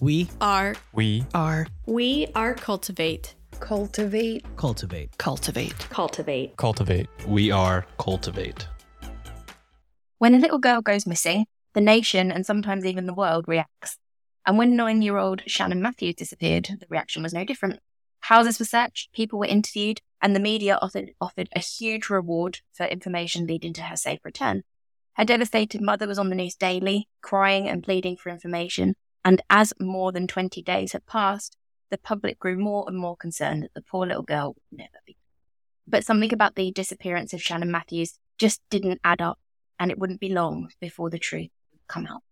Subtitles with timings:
[0.00, 4.44] We are We are we are cultivate Cultivate.
[4.56, 5.18] cultivate.
[5.18, 5.76] Cultivate.
[5.88, 7.08] cultivate cultivate.
[7.26, 8.68] We are cultivate.
[10.18, 13.98] When a little girl goes missing, the nation and sometimes even the world reacts.
[14.46, 17.80] And when nine year old Shannon Matthews disappeared, the reaction was no different.
[18.20, 22.86] Houses were searched, people were interviewed, and the media offered, offered a huge reward for
[22.86, 24.62] information leading to her safe return.
[25.14, 28.94] Her devastated mother was on the news daily, crying and pleading for information.
[29.28, 31.58] And as more than 20 days had passed,
[31.90, 35.18] the public grew more and more concerned that the poor little girl would never be.
[35.86, 39.38] But something about the disappearance of Shannon Matthews just didn't add up,
[39.78, 42.22] and it wouldn't be long before the truth would come out.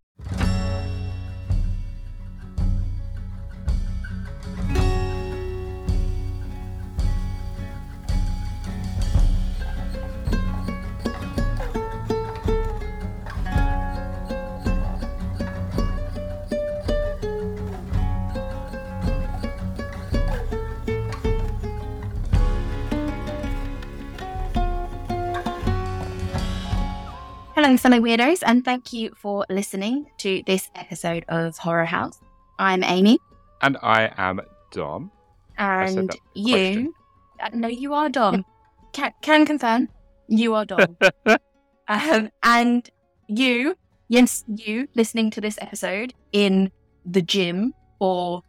[27.56, 32.20] Hello, fellow weirdos, and thank you for listening to this episode of Horror House.
[32.58, 33.18] I'm Amy,
[33.62, 35.10] And I am Dom.
[35.56, 36.94] And you.
[37.40, 38.44] Uh, no, you are Dom.
[38.92, 39.88] Can, can confirm,
[40.28, 40.98] you are Dom.
[41.88, 42.90] um, and
[43.26, 43.74] you,
[44.08, 46.70] yes, you listening to this episode in
[47.06, 48.42] the gym or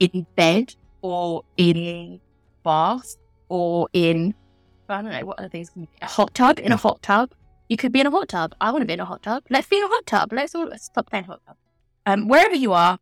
[0.00, 2.20] in bed or in
[2.64, 4.34] bath or in
[4.88, 5.70] I don't know what other things
[6.02, 7.30] a hot tub in a hot tub.
[7.68, 8.54] You could be in a hot tub.
[8.60, 9.44] I want to be in a hot tub.
[9.50, 10.32] Let's be in a hot tub.
[10.32, 11.56] Let's all let's stop playing hot tub.
[12.06, 12.98] Um, wherever you are,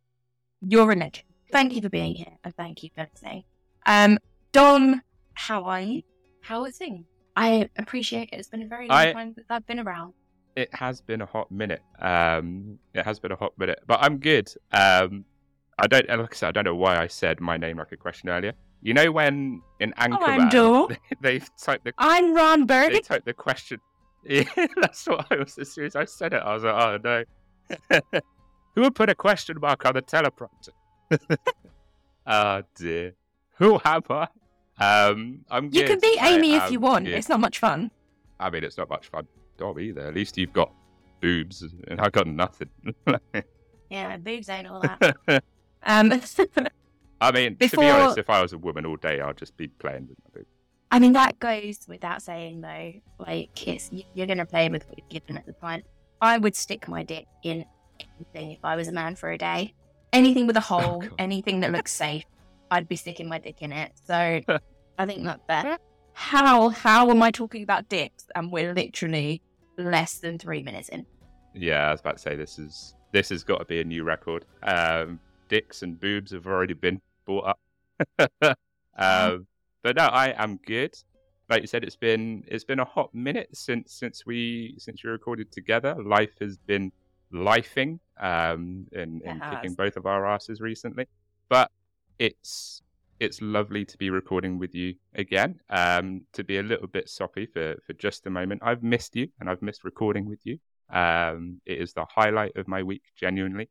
[0.61, 1.23] you're a legend.
[1.51, 3.43] Thank you for being here and thank you for listening.
[3.85, 4.17] Um,
[4.51, 5.01] Dom,
[5.33, 6.01] how are you?
[6.41, 7.05] How are things?
[7.37, 8.37] I appreciate it.
[8.39, 10.13] It's been a very long I- time that I've been around.
[10.57, 11.83] It has been a hot minute.
[11.99, 14.51] Um, it has been a hot minute, but I'm good.
[14.71, 15.23] Um,
[15.77, 17.97] I don't, like I said, I don't know why I said my name like a
[17.97, 18.53] question earlier.
[18.81, 20.97] You know when in I'm Anchorman Dom.
[21.21, 23.01] they type the I'm Ron they Burgundy.
[23.01, 23.79] type the question.
[24.27, 24.43] Yeah,
[24.81, 25.57] that's what I was.
[25.57, 28.01] As soon as I said it, I was like, oh no.
[28.75, 30.69] Who would put a question mark on the teleprompter?
[32.27, 33.13] oh dear.
[33.57, 34.27] Who am I?
[34.79, 35.87] Um, I'm You good.
[35.87, 37.05] can be I Amy if you want.
[37.05, 37.15] good.
[37.15, 37.89] It's not much fun.
[38.39, 39.27] I mean, it's not much fun,
[39.57, 40.01] Dom, either.
[40.01, 40.71] At least you've got
[41.21, 42.69] boobs, and I've got nothing.
[43.89, 45.43] Yeah, boobs ain't all that.
[45.83, 46.21] Um,
[47.21, 49.67] I mean, to be honest, if I was a woman all day, I'd just be
[49.69, 50.56] playing with my boobs.
[50.91, 52.93] I mean, that goes without saying, though.
[53.19, 55.83] Like, it's, you- you're going to play with what you're given at the time.
[56.21, 57.65] I would stick my dick in
[57.99, 59.73] anything if I was a man for a day.
[60.13, 61.11] Anything with a hole, God.
[61.19, 62.23] anything that looks safe,
[62.71, 63.91] I'd be sticking my dick in it.
[64.05, 64.13] So
[64.97, 65.77] I think that's fair.
[66.13, 68.25] How how am I talking about dicks?
[68.33, 69.41] And we're literally
[69.77, 71.05] less than three minutes in.
[71.53, 74.03] Yeah, I was about to say this is this has got to be a new
[74.03, 74.45] record.
[74.63, 77.55] Um, dicks and boobs have already been brought
[78.09, 78.29] up.
[78.97, 79.45] um,
[79.83, 80.95] but no, I am good.
[81.49, 85.09] Like you said, it's been it's been a hot minute since since we since we
[85.09, 85.95] recorded together.
[86.03, 86.91] Life has been
[87.33, 91.07] lifing um, and, and kicking both of our asses recently.
[91.49, 91.71] But
[92.19, 92.81] it's
[93.19, 95.59] it's lovely to be recording with you again.
[95.69, 98.61] Um, to be a little bit soppy for for just a moment.
[98.63, 100.59] I've missed you and I've missed recording with you.
[100.89, 103.69] Um, it is the highlight of my week, genuinely.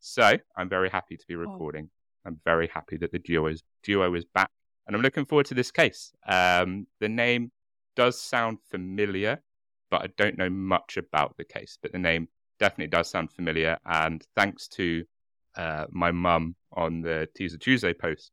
[0.00, 1.90] So I'm very happy to be recording.
[2.24, 4.50] I'm very happy that the duo is duo is back,
[4.88, 6.12] and I'm looking forward to this case.
[6.26, 7.52] Um, the name
[7.94, 9.40] does sound familiar,
[9.90, 11.78] but I don't know much about the case.
[11.80, 12.28] But the name
[12.58, 15.04] definitely does sound familiar, and thanks to
[15.56, 18.32] uh, my mum on the Teaser Tuesday post,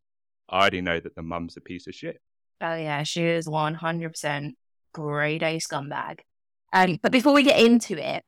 [0.49, 2.21] I already know that the mum's a piece of shit.
[2.61, 4.55] Oh yeah, she is one hundred percent
[4.93, 6.19] grade A scumbag.
[6.71, 8.23] Um, but before we get into it,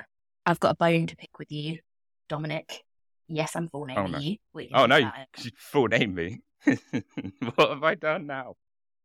[0.45, 1.79] I've got a bone to pick with you,
[2.27, 2.83] Dominic.
[3.29, 4.19] Yes, I'm full naming Oh, no.
[4.19, 4.37] you.
[4.73, 5.09] Oh no, you,
[5.39, 6.39] you full name me.
[7.55, 8.55] what have I done now?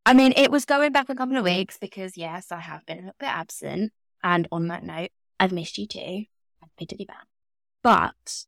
[0.04, 2.98] I mean, it was going back a couple of weeks because yes, I have been
[2.98, 3.92] a little bit absent.
[4.24, 6.24] And on that note, I've missed you too.
[6.62, 7.24] Admittedly bad.
[7.82, 8.44] But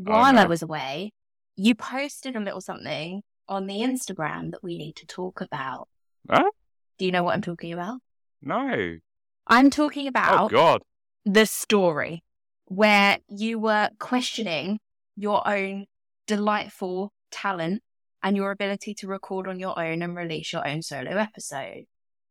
[0.00, 0.46] oh, while I Oh, no.
[0.48, 1.12] was away,
[1.56, 5.88] you posted a little something on the Instagram that we need to talk about.
[6.28, 6.50] Huh?
[6.98, 8.00] Do you know what I'm talking about?
[8.42, 8.98] No.
[9.46, 10.82] I'm talking oh, about Oh God.
[11.24, 12.22] the story
[12.66, 14.78] where you were questioning
[15.16, 15.86] your own
[16.26, 17.82] delightful talent
[18.22, 21.84] and your ability to record on your own and release your own solo episode.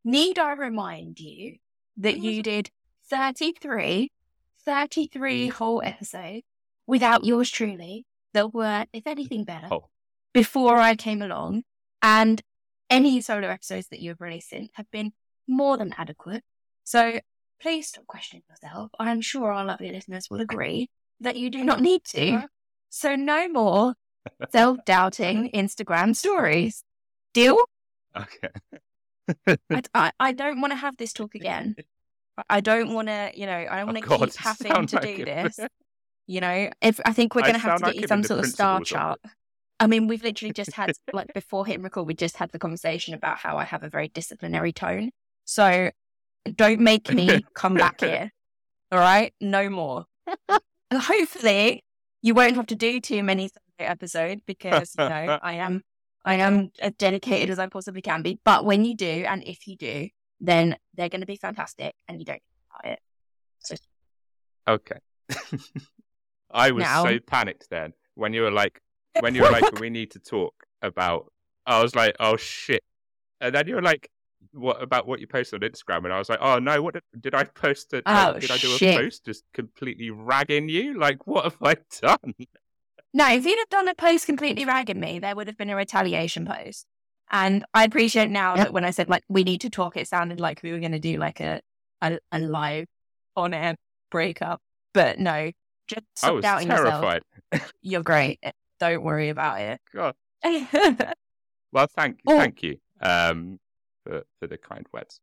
[0.03, 1.57] Need I remind you
[1.97, 2.69] that you did
[3.09, 4.11] 33,
[4.65, 6.43] 33 whole episodes
[6.85, 9.89] without yours truly that were, if anything, better Oh.
[10.33, 11.63] before I came along.
[12.01, 12.41] And
[12.89, 15.11] any solo episodes that you've released in have been
[15.47, 16.43] more than adequate.
[16.83, 17.19] So
[17.59, 18.91] please stop questioning yourself.
[18.99, 22.47] I'm sure our lovely listeners will agree that you do not need to.
[22.89, 23.95] So no more
[24.51, 26.83] self doubting Instagram stories.
[27.33, 27.57] Deal?
[28.15, 28.49] Okay.
[29.71, 31.75] I, I, I don't want to have this talk again.
[32.49, 34.95] I- don't want to, you know, I don't Oh, want to God, keep having to
[34.97, 35.59] like do this.
[36.27, 38.41] You know, if I think we're going to have to get like you some sort
[38.41, 39.19] of star chart.
[39.79, 43.13] I mean, we've literally just had, like, before hitting record, we just had the conversation
[43.13, 45.11] about how I have a very disciplinary tone.
[45.45, 45.91] So
[46.55, 48.31] don't make me come back here.
[48.91, 49.33] All right?
[49.39, 50.05] No more.
[50.93, 51.83] Hopefully,
[52.21, 55.83] you won't have to do too many Sunday episodes because, you know, I am.
[56.25, 58.39] I am as dedicated as I possibly can be.
[58.43, 60.09] But when you do, and if you do,
[60.41, 62.41] then they're going to be fantastic and you don't
[62.83, 62.99] buy it.
[63.59, 63.75] So
[64.67, 64.97] Okay.
[66.51, 68.81] I was Now- so panicked then when you were like,
[69.21, 71.31] when you were like, we need to talk about.
[71.65, 72.81] I was like, oh shit,
[73.41, 74.09] and then you were like,
[74.53, 76.05] what about what you posted on Instagram?
[76.05, 77.91] And I was like, oh no, what did, did I post?
[77.93, 78.95] A, Oh, did I do shit.
[78.95, 80.97] a post just completely ragging you?
[80.97, 82.33] Like, what have I done?
[83.13, 85.75] No, if you'd have done a post completely ragging me, there would have been a
[85.75, 86.85] retaliation post.
[87.29, 90.39] And I appreciate now that when I said like we need to talk, it sounded
[90.39, 91.61] like we were going to do like a,
[92.01, 92.87] a a live
[93.35, 93.75] on air
[94.11, 94.61] breakup.
[94.93, 95.51] But no,
[95.87, 97.01] just I stop was doubting yourself.
[97.01, 97.23] terrified.
[97.81, 98.39] You're great.
[98.79, 99.81] Don't worry about it.
[99.93, 100.15] God.
[100.43, 101.15] it.
[101.73, 102.37] Well, thank Oh.
[102.39, 103.59] thank you um,
[104.05, 105.19] for for the kind words.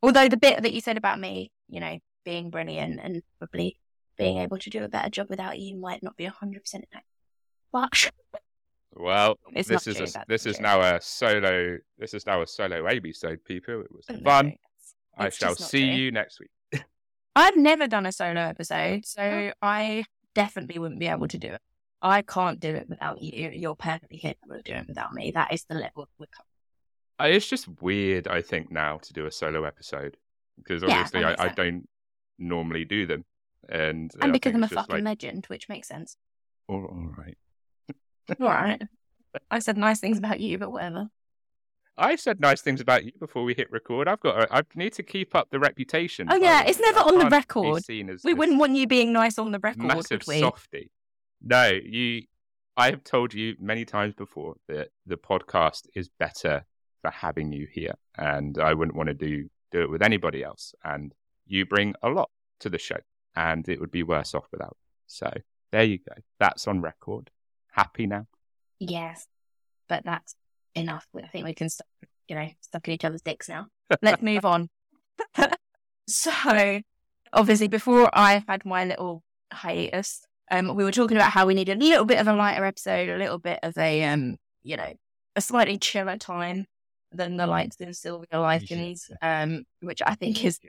[0.00, 3.78] Although the bit that you said about me, you know, being brilliant and probably
[4.16, 7.04] being able to do a better job without you might not be hundred percent accurate.
[7.72, 8.10] But
[8.94, 10.62] Well, this is a, this is true.
[10.62, 11.78] now a solo.
[11.98, 13.80] This is now a solo episode, people.
[13.82, 14.46] It was No, fun.
[14.48, 15.96] it's- I it's shall see true.
[15.96, 16.82] you next week.
[17.36, 19.52] I've never done a solo episode, so Oh.
[19.62, 20.04] I
[20.34, 21.60] definitely wouldn't be able to do it.
[22.02, 23.50] I can't do it without you.
[23.50, 25.32] You're perfectly capable of doing it without me.
[25.32, 26.46] That is the level we're coming.
[27.20, 30.16] Uh, It's just weird, I think, now to do a solo episode
[30.56, 31.88] because obviously that I, I don't
[32.38, 33.24] normally do them,
[33.68, 36.16] and And I because I'm a fucking like, legend, which makes sense.
[36.68, 37.36] all, all right.
[38.40, 38.82] All right.
[39.50, 41.10] I said nice things about you, but whatever.
[41.98, 44.06] I said nice things about you before we hit record.
[44.06, 44.42] I've got.
[44.42, 46.28] A, I need to keep up the reputation.
[46.30, 47.84] Oh, yeah, it's never on the record.
[47.84, 50.40] seen as We wouldn't want you being nice on the record, massive would we?
[50.40, 50.90] softy.
[51.42, 52.22] No, you.
[52.76, 56.64] I have told you many times before that the podcast is better
[57.02, 60.74] for having you here, and I wouldn't want to do do it with anybody else.
[60.84, 61.12] And
[61.46, 62.98] you bring a lot to the show,
[63.34, 64.76] and it would be worse off without.
[65.08, 65.32] So
[65.72, 66.14] there you go.
[66.38, 67.30] That's on record.
[67.72, 68.26] Happy now.
[68.78, 69.26] Yes,
[69.88, 70.34] but that's
[70.74, 71.06] enough.
[71.16, 71.86] I think we can stop,
[72.28, 73.66] you know, sucking each other's dicks now.
[74.02, 74.68] Let's move on.
[76.08, 76.80] so,
[77.32, 79.22] obviously, before I had my little
[79.52, 82.64] hiatus, um, we were talking about how we needed a little bit of a lighter
[82.64, 84.92] episode, a little bit of a, um, you know,
[85.36, 86.66] a slightly chiller time
[87.12, 90.60] than the likes of Sylvia Likens, um, which I think is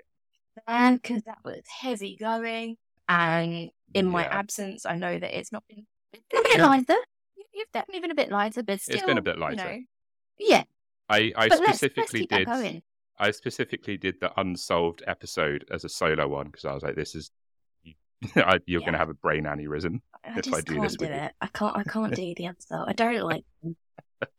[0.67, 2.77] bad because that was heavy going.
[3.07, 6.93] And in my absence, I know that it's not been a bit lighter.
[7.35, 9.55] You- You've definitely been a bit lighter, but still, It's been a bit you lighter.
[9.63, 9.79] know,
[10.37, 10.63] yeah,
[11.09, 12.83] I, I but let's, let's specifically keep that did.
[13.17, 17.15] I specifically did the unsolved episode as a solo one because I was like, "This
[17.15, 17.31] is
[18.35, 18.85] I- you're Yeah.
[18.85, 21.15] going to have a brain aneurysm." I if I do this do with you.
[21.15, 21.31] it.
[21.41, 21.75] I can't.
[21.75, 22.83] I can't do the answer.
[22.87, 23.43] I don't like.
[23.63, 23.75] Them.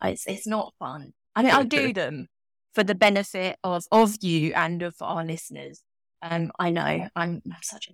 [0.05, 1.13] It's it's not fun.
[1.37, 2.29] I mean, I do them
[2.75, 5.83] for the benefit of of you and of our listeners.
[6.23, 7.93] Um, I know I'm, I'm such a,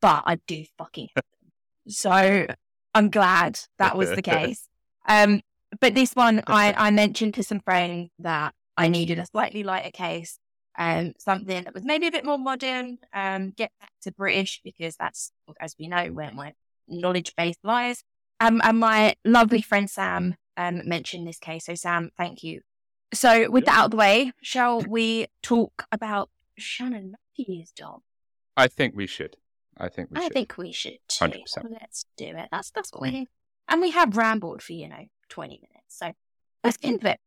[0.00, 1.08] but I do fucking.
[1.14, 1.52] hate them.
[1.88, 2.46] So
[2.94, 4.68] I'm glad that was the case.
[5.06, 5.40] Um,
[5.80, 9.90] but this one, I I mentioned to some friends that I needed a slightly lighter
[9.90, 10.38] case.
[10.78, 12.98] Um, something that was maybe a bit more modern.
[13.12, 16.54] Um, get back to British because that's, as we know, where my
[16.88, 18.04] knowledge base lies.
[18.40, 21.66] Um, and my lovely friend Sam um, mentioned this case.
[21.66, 22.62] So, Sam, thank you.
[23.14, 28.00] So, with that out of the way, shall we talk about Shannon Matthews' dog?
[28.56, 29.36] I think we should.
[29.78, 30.32] I think we I should.
[30.32, 31.24] think we should too.
[31.24, 31.38] 100%.
[31.70, 32.48] Let's do it.
[32.50, 33.24] That's that's what we're here.
[33.68, 35.86] And we have rambled for, you know, 20 minutes.
[35.88, 36.12] So
[36.62, 37.20] let's get into it.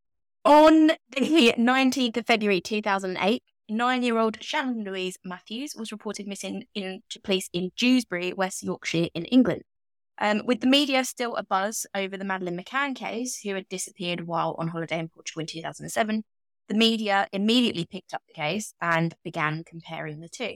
[0.44, 6.66] On the 19th of February 2008, nine year old Shannon Louise Matthews was reported missing
[6.76, 9.64] in to police in Dewsbury, West Yorkshire, in England.
[10.18, 14.56] Um, with the media still abuzz over the Madeleine McCann case, who had disappeared while
[14.58, 16.24] on holiday in Portugal in 2007,
[16.70, 20.56] the media immediately picked up the case and began comparing the two.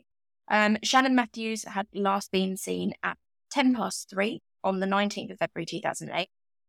[0.50, 3.18] Um, Shannon Matthews had last been seen at
[3.52, 6.28] 10 past three on the 19th of February 2008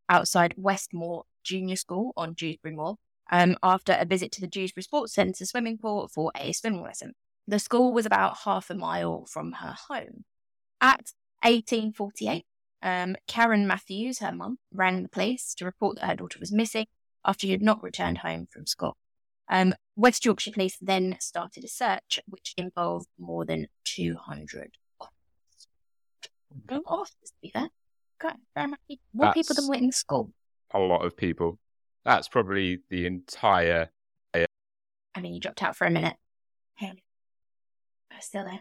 [0.08, 2.96] outside Westmoor Junior School on Dewsbury Moor
[3.30, 7.12] um, after a visit to the Dewsbury Sports Centre swimming pool for a swimming lesson.
[7.46, 10.24] The school was about half a mile from her home.
[10.80, 12.44] At 1848,
[12.82, 16.86] um, Karen Matthews, her mum, rang the police to report that her daughter was missing
[17.24, 18.96] after she had not returned home from school.
[19.50, 25.66] Um, West Yorkshire Police then started a search, which involved more than 200 officers.
[26.86, 27.52] Officers, be
[28.54, 28.80] very much
[29.12, 30.32] more people than That's- were in school.
[30.72, 31.58] A lot of people.
[32.04, 33.90] That's probably the entire.
[35.12, 36.16] I mean, you dropped out for a minute.
[36.76, 36.92] Hey,
[38.12, 38.60] I'm still there.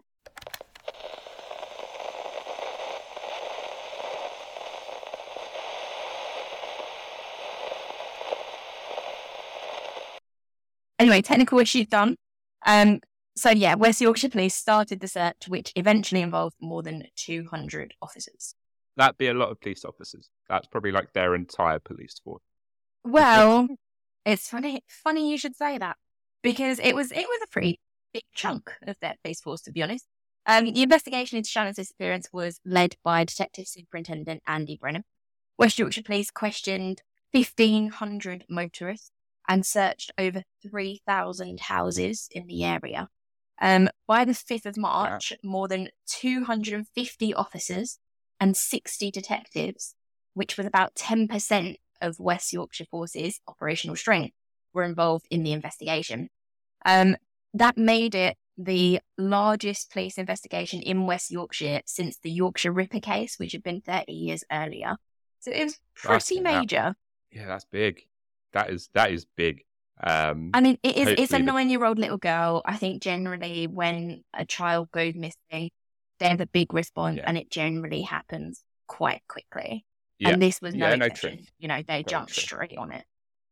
[11.00, 12.15] Anyway, technical issues done.
[12.65, 13.00] Um,
[13.36, 18.53] so yeah, West Yorkshire Police started the search, which eventually involved more than 200 officers.
[18.98, 20.29] That'd be a lot of police officers.
[20.50, 22.44] That's probably like their entire police force.
[23.06, 23.68] Well,
[24.25, 24.84] it's funny.
[24.89, 25.96] Funny you should say that
[26.44, 27.79] because it was it was a pretty
[28.13, 30.06] big chunk of their police force, to be honest.
[30.46, 35.03] Um, the investigation into Shannon's disappearance was led by Detective Superintendent Andy Brennan.
[35.58, 39.12] West Yorkshire Police questioned 1,500 motorists
[39.50, 43.10] and searched over 3,000 houses in the area.
[43.60, 47.98] Um, by the 5th of March, more than 250 officers
[48.39, 49.96] and 60 detectives,
[50.36, 54.36] which was about 10% of West Yorkshire Force's operational strength,
[54.72, 56.29] were involved in the investigation.
[56.86, 57.18] Um,
[57.56, 63.39] that made it the largest police investigation in West Yorkshire since the Yorkshire Ripper case,
[63.39, 64.98] which had been 30 years earlier.
[65.39, 66.44] So it was pretty hell.
[66.44, 66.96] major.
[67.32, 68.03] Yeah, that's big.
[68.53, 69.63] That is that is big.
[70.01, 72.62] Um, I mean, it is, it's a nine year old little girl.
[72.65, 75.72] I think generally when a child goes missing,
[76.20, 77.25] there's a big response Yeah.
[77.27, 79.86] and it generally happens quite quickly.
[80.18, 81.46] yeah, And this was no Yeah, no, exception.
[81.58, 82.41] you know, they jumped true.
[82.44, 83.03] straight on it.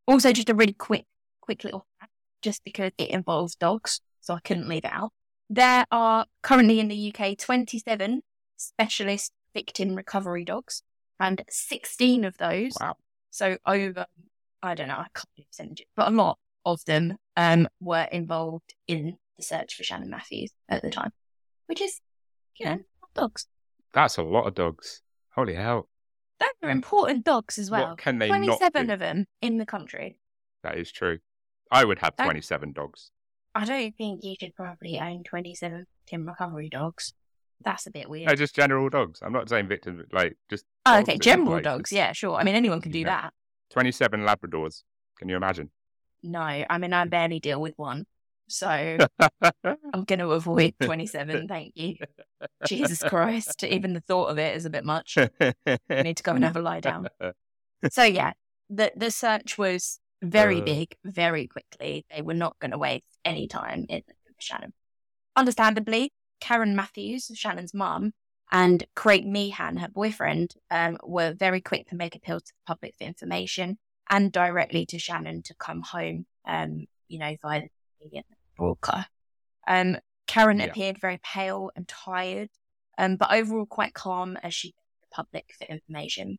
[0.08, 1.06] Also, just a really quick,
[1.42, 5.12] quick little fact, just because it involves dogs, so I couldn't leave it out.
[5.50, 8.22] There are currently in the UK 27
[8.56, 10.82] specialist victim recovery dogs,
[11.20, 12.96] and 16 of those, wow.
[13.32, 14.06] so over,
[14.62, 18.74] I don't know, I can't do percentages, but a lot of them um, were involved
[18.88, 21.12] in the search for Shannon Matthews at the time,
[21.68, 22.02] which is,
[22.58, 22.80] you know,
[23.16, 23.48] dogs.
[23.94, 25.02] That's a lot of dogs.
[25.36, 25.88] Holy hell.
[26.40, 27.90] They're important dogs as well.
[27.90, 28.94] what can they not 27 do?
[28.94, 30.20] of them in the country.
[30.64, 31.20] That is true.
[31.72, 33.12] I would have Don't- 27 dogs.
[33.56, 37.14] I don't think you should probably own 27 Tim recovery dogs.
[37.64, 38.28] That's a bit weird.
[38.28, 39.20] No, just general dogs.
[39.24, 40.64] I'm not saying victims, like just.
[40.86, 41.92] oh, okay, general like, dogs.
[41.92, 42.36] Yeah, sure.
[42.36, 43.34] I mean, anyone can do that.
[43.72, 44.84] 27 Labradors.
[45.18, 45.70] Can you imagine?
[46.24, 48.06] No, I mean, I barely deal with one.
[48.50, 48.68] So
[49.60, 51.48] I'm going to avoid 27.
[51.50, 51.96] Thank you.
[52.66, 53.64] Jesus Christ.
[53.64, 55.18] Even the thought of it is a bit much.
[55.18, 55.54] I
[55.90, 57.08] need to go and have a lie down.
[57.92, 58.32] So, yeah,
[58.72, 60.66] the, the search was very Uh.
[60.66, 62.08] big, very quickly.
[62.10, 64.02] They were not going to waste any time in
[64.40, 64.74] Shannon.
[65.36, 68.14] Understandably, Karen Matthews, Shannon's mum,
[68.52, 72.96] and Craig Meehan, her boyfriend, um, were very quick to make appeals to the public
[72.98, 73.78] for information
[74.10, 77.70] and directly to Shannon to come home, um, you know, via the
[78.06, 78.24] media
[78.56, 79.10] broadcast.
[79.68, 80.66] Um, Karen Yeah.
[80.66, 82.50] appeared very pale and tired,
[82.98, 86.38] um, but overall quite calm as she the public for information.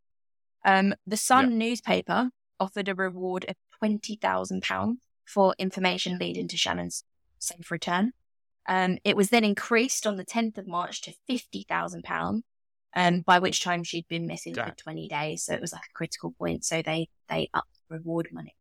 [0.64, 7.04] Um, the Sun newspaper offered a reward of £20,000 for information leading to Shannon's
[7.38, 8.12] safe return.
[8.68, 12.42] Um, it was then increased on the 10th of March to £50,000,
[12.94, 15.44] um, by which time she'd been missing for 20 days.
[15.44, 16.64] So it was like a critical point.
[16.64, 18.54] So they, they upped the reward money.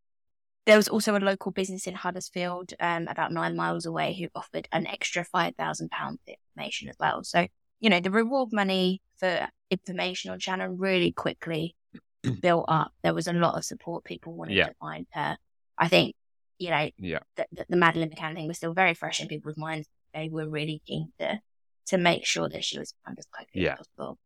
[0.65, 4.67] There was also a local business in Huddersfield, um, about nine miles away, who offered
[4.71, 5.55] an extra £5,000
[5.89, 6.17] for
[6.55, 7.23] information as well.
[7.23, 7.47] So,
[7.79, 11.75] you know, the reward money for information on Shannon really quickly
[12.41, 12.91] built up.
[13.03, 14.03] There was a lot of support.
[14.03, 14.67] People wanted Yeah.
[14.67, 15.37] to find her.
[15.77, 16.15] I think,
[16.59, 17.19] you know, Yeah.
[17.35, 19.87] the, the Madeleine McCann thing was still very fresh in people's minds.
[20.17, 21.39] They were really keen to
[21.87, 23.73] to make sure that she was found as quickly Yeah.
[23.79, 24.17] as possible.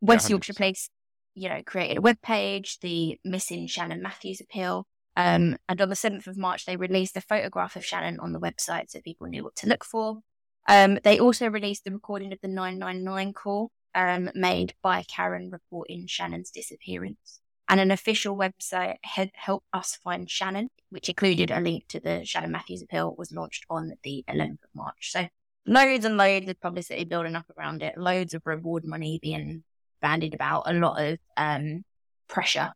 [0.00, 0.56] West Yeah, Yorkshire 100.
[0.56, 0.90] Police,
[1.34, 4.86] you know, created a web page, the Missing Shannon Matthews appeal.
[5.14, 8.40] Um, and on the 7th of March, they released a photograph of Shannon on the
[8.40, 10.20] website so people knew what to look for.
[10.68, 16.06] Um, they also released the recording of the 999 call um, made by Karen reporting
[16.08, 17.40] Shannon's disappearance.
[17.68, 22.24] And an official website, had helped Us Find Shannon, which included a link to the
[22.24, 25.10] Shannon Matthews appeal, was launched on the 11th of March.
[25.10, 25.26] So
[25.66, 29.64] loads and loads of publicity building up around it, loads of reward money being
[30.00, 31.84] bandied about, a lot of um,
[32.28, 32.72] pressure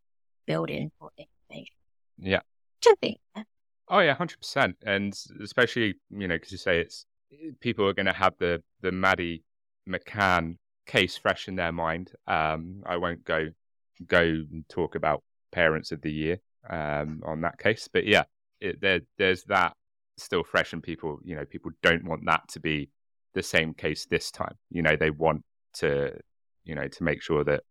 [0.47, 1.75] building for information.
[2.18, 2.40] Yeah.
[2.80, 3.47] Which I think,
[3.90, 7.06] Oh yeah, hundred percent, and especially you know because you say it's
[7.59, 9.42] people are going to have the the Maddie
[9.88, 12.12] McCann case fresh in their mind.
[12.28, 13.49] Um, I won't go
[14.07, 16.38] go and talk about Parents of the Year
[16.69, 18.25] um, on that case, but yeah,
[18.61, 19.75] it, there there's that
[20.16, 22.90] still fresh, and people you know people don't want that to be
[23.35, 24.54] the same case this time.
[24.71, 26.12] You know they want to
[26.64, 27.62] you know to make sure that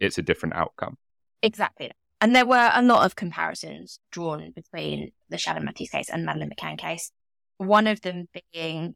[0.00, 0.96] it's a different outcome.
[1.42, 1.90] Exactly.
[2.20, 6.50] And there were a lot of comparisons drawn between the Shannon Matthews case and Madeleine
[6.50, 7.12] McCann case.
[7.58, 8.94] One of them being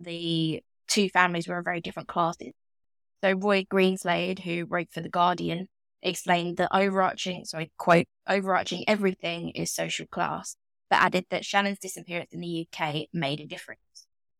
[0.00, 2.52] the two families were very different classes.
[3.22, 5.68] So Roy Greenslade, who wrote for The Guardian,
[6.02, 10.56] explained that overarching, sorry, quote, overarching everything is social class,
[10.88, 13.80] but added that Shannon's disappearance in the UK made a difference.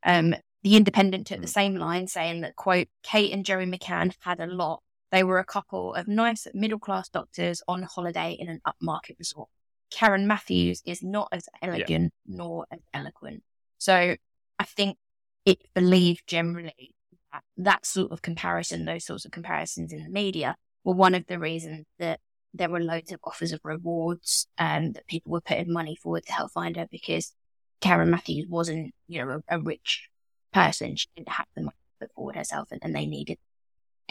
[0.02, 1.52] Um, the Independent took the Mm.
[1.52, 4.82] same line, saying that, quote, Kate and Joey McCann had a lot.
[5.10, 9.48] They were a couple of nice middle class doctors on holiday in an upmarket resort.
[9.90, 13.42] Karen Matthews is not as elegant nor as eloquent.
[13.78, 14.16] So
[14.58, 14.98] I think
[15.44, 16.94] it's believed generally
[17.32, 21.26] that that sort of comparison, those sorts of comparisons in the media, were one of
[21.26, 22.20] the reasons that
[22.54, 26.32] there were loads of offers of rewards and that people were putting money forward to
[26.32, 27.32] help find her because
[27.80, 30.08] Karen Matthews wasn't, you know, a, a rich
[30.52, 30.96] person.
[30.96, 33.38] She didn't have the money to put forward herself and, and they needed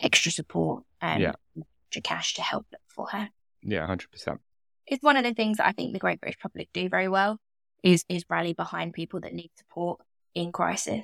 [0.02, 1.34] extra support and Yeah.
[1.88, 3.30] extra cash to help look for her.
[3.62, 4.40] Yeah, hundred percent.
[4.88, 7.40] It's one of the things that I think the Great British public do very well
[7.84, 10.00] is is rally behind people that need support
[10.34, 11.04] in crisis.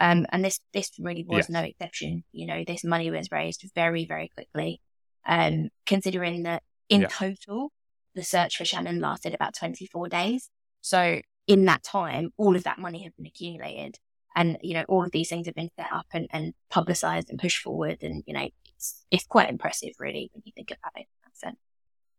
[0.00, 1.50] Um, and this this really was Yes.
[1.50, 2.24] no exception.
[2.32, 4.80] You know, this money was raised very very quickly.
[5.26, 7.08] Um, considering that in Yeah.
[7.08, 7.72] total
[8.14, 10.50] the search for Shannon lasted about twenty four days.
[10.80, 13.98] So in that time, all of that money had been accumulated,
[14.36, 17.38] and you know all of these things have been set up and, and publicised and
[17.38, 17.98] pushed forward.
[18.02, 21.00] And you know it's it's quite impressive, really, when you think about it.
[21.00, 21.58] in that sense.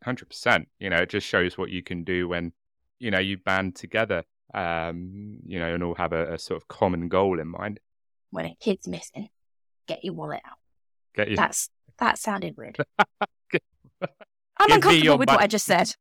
[0.04, 0.68] Hundred percent.
[0.80, 2.52] You know, it just shows what you can do when
[3.00, 4.24] you know you band together.
[4.54, 7.80] Um, you know, and all have a, a sort of common goal in mind.
[8.30, 9.30] When a kid's missing,
[9.88, 10.58] get your wallet out.
[11.16, 11.36] Get you.
[11.36, 12.78] That's that sounded weird.
[14.58, 15.96] I'm me uncomfortable with what I just said.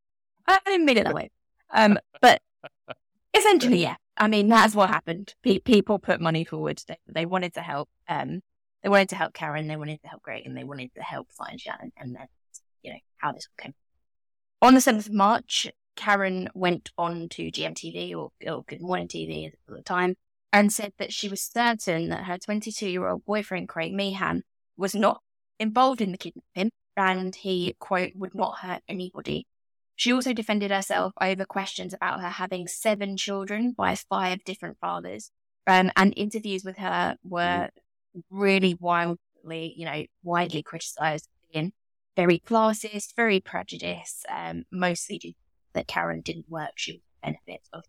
[0.46, 1.30] I didn't mean it that way.
[1.72, 2.40] Um, but
[3.34, 3.96] essentially, yeah.
[4.16, 5.34] I mean, that's what happened.
[5.42, 6.80] Pe- people put money forward.
[6.86, 7.88] They, they wanted to help.
[8.08, 8.42] Um,
[8.82, 9.66] they wanted to help Karen.
[9.66, 11.92] They wanted to help Greg, and they wanted to help find Shannon.
[11.96, 12.26] And then,
[12.82, 13.74] you know, how this all came.
[14.62, 19.46] On the seventh of March, Karen went on to GMTV or, or Good Morning TV
[19.46, 20.16] at the time
[20.52, 24.42] and said that she was certain that her 22 year old boyfriend Craig Meehan
[24.76, 25.20] was not
[25.58, 29.46] involved in the kidnapping and he, quote, would not hurt anybody.
[29.96, 35.30] She also defended herself over questions about her having seven children by five different fathers.
[35.66, 37.70] Um, and interviews with her were
[38.30, 41.72] really wildly, you know, widely criticized being
[42.16, 45.32] very classist, very prejudiced, um, mostly due
[45.72, 46.70] that Karen didn't work.
[46.76, 47.82] She was benefits of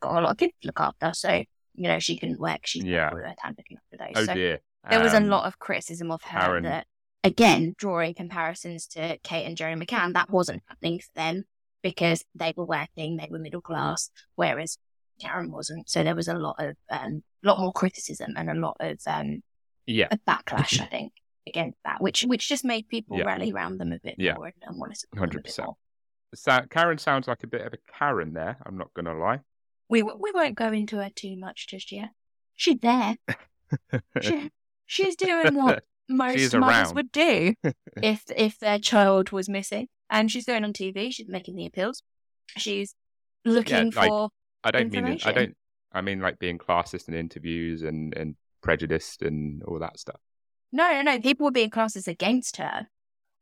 [0.00, 1.12] got a lot of kids to look after.
[1.14, 1.30] So,
[1.74, 2.60] you know, she couldn't work.
[2.66, 3.10] She Yeah.
[3.10, 4.22] her time looking after those.
[4.22, 4.58] oh so dear.
[4.90, 6.86] there was a Um, lot of criticism of her Karen- that,
[7.24, 11.44] again, drawing comparisons to Kate and Gerry McCann, that wasn't happening for them
[11.82, 14.78] because they were working, they were middle class, whereas
[15.20, 15.88] Karen wasn't.
[15.88, 19.42] So there was a lot of, um, lot more criticism and a lot of, um,
[19.86, 20.08] Yeah.
[20.10, 21.12] a backlash, I think,
[21.46, 23.24] against that, which which just made people Yeah.
[23.24, 24.34] rally around them a bit Yeah.
[24.34, 25.66] more and, want to support them a bit 100%.
[25.66, 25.76] more.
[26.34, 28.56] So, Karen sounds like a bit of a Karen there.
[28.64, 29.40] I'm not going to lie.
[29.88, 32.10] We we won't go into her too much just yet.
[32.54, 33.16] She's there.
[34.20, 34.50] She,
[34.86, 36.94] she's doing what most She's mothers around.
[36.94, 37.54] would do
[38.02, 39.88] if if their child was missing.
[40.10, 41.12] And she's going on TV.
[41.12, 42.02] She's making the appeals.
[42.56, 42.94] She's
[43.44, 44.28] looking like- for
[44.64, 45.56] I don't mean I don't.
[45.92, 50.20] I mean like being classist in interviews and and prejudiced and all that stuff.
[50.70, 51.18] no, no, no.
[51.20, 52.86] People were being classed against her.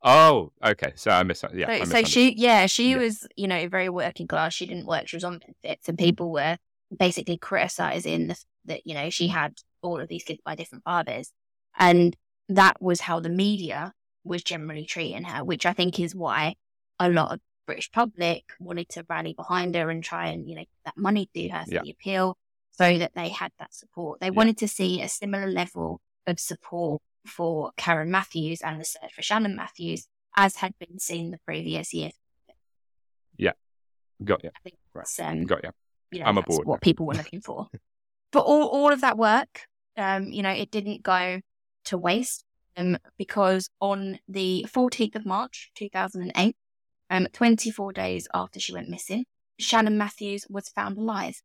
[0.02, 0.92] Oh, okay.
[0.94, 1.44] So I miss.
[1.54, 1.70] Yeah.
[1.70, 2.96] I so, so she, yeah, she Yeah.
[2.98, 4.54] was, you know, very working class.
[4.54, 5.08] She didn't work.
[5.08, 6.56] She was on benefits, and people were
[6.96, 11.32] basically criticizing the, that, you know, she had all of these kids by different fathers,
[11.78, 12.16] and
[12.50, 13.92] that was how the media
[14.24, 16.54] was generally treating her, which I think is why
[16.98, 20.62] a lot of British public wanted to rally behind her and try and, you know,
[20.62, 21.82] get that money to her for Yeah.
[21.82, 22.36] the appeal,
[22.72, 24.20] so that they had that support.
[24.20, 24.30] They Yeah.
[24.32, 29.22] wanted to see a similar level of support for Karen Matthews and the search for
[29.22, 32.10] Shannon Matthews as had been seen the previous year.
[33.36, 33.52] Yeah.
[34.24, 34.50] Got you.
[34.54, 35.20] I think Right.
[35.20, 35.70] um, Got you.
[36.10, 37.68] you know, I'm that's aboard what people were looking for.
[38.32, 41.40] but all, all of that work, um, you know, it didn't go
[41.90, 42.44] to waste
[42.76, 46.56] um, because on the 14th of March 2008,
[47.10, 49.24] um, 24 days after she went missing,
[49.58, 51.42] Shannon Matthews was found alive.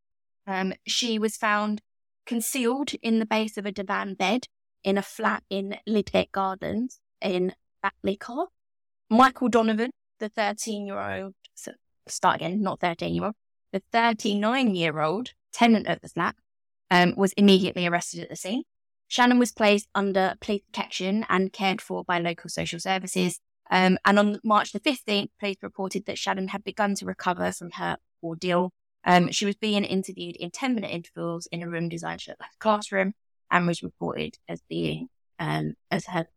[0.48, 1.82] Um, she was found
[2.26, 4.48] concealed in the base of a divan bed
[4.84, 8.48] in a flat in Lidgate Gardens in Batley Carr.
[9.10, 11.72] Michael Donovan, the 13 year old, so
[12.08, 13.36] start again, not 13 year old,
[13.74, 16.36] the 39 year old tenant of the flat,
[16.92, 18.64] um, was immediately arrested at the scene.
[19.08, 23.40] Shannon was placed under police protection and cared for by local social services.
[23.72, 27.72] Um, and on March the 15th, police reported that Shannon had begun to recover from
[27.72, 28.72] her ordeal.
[29.04, 32.40] Um, she was being interviewed in 10 minute intervals in a room designed to look
[32.40, 33.14] like a classroom
[33.52, 36.28] and was reported as being, um, as her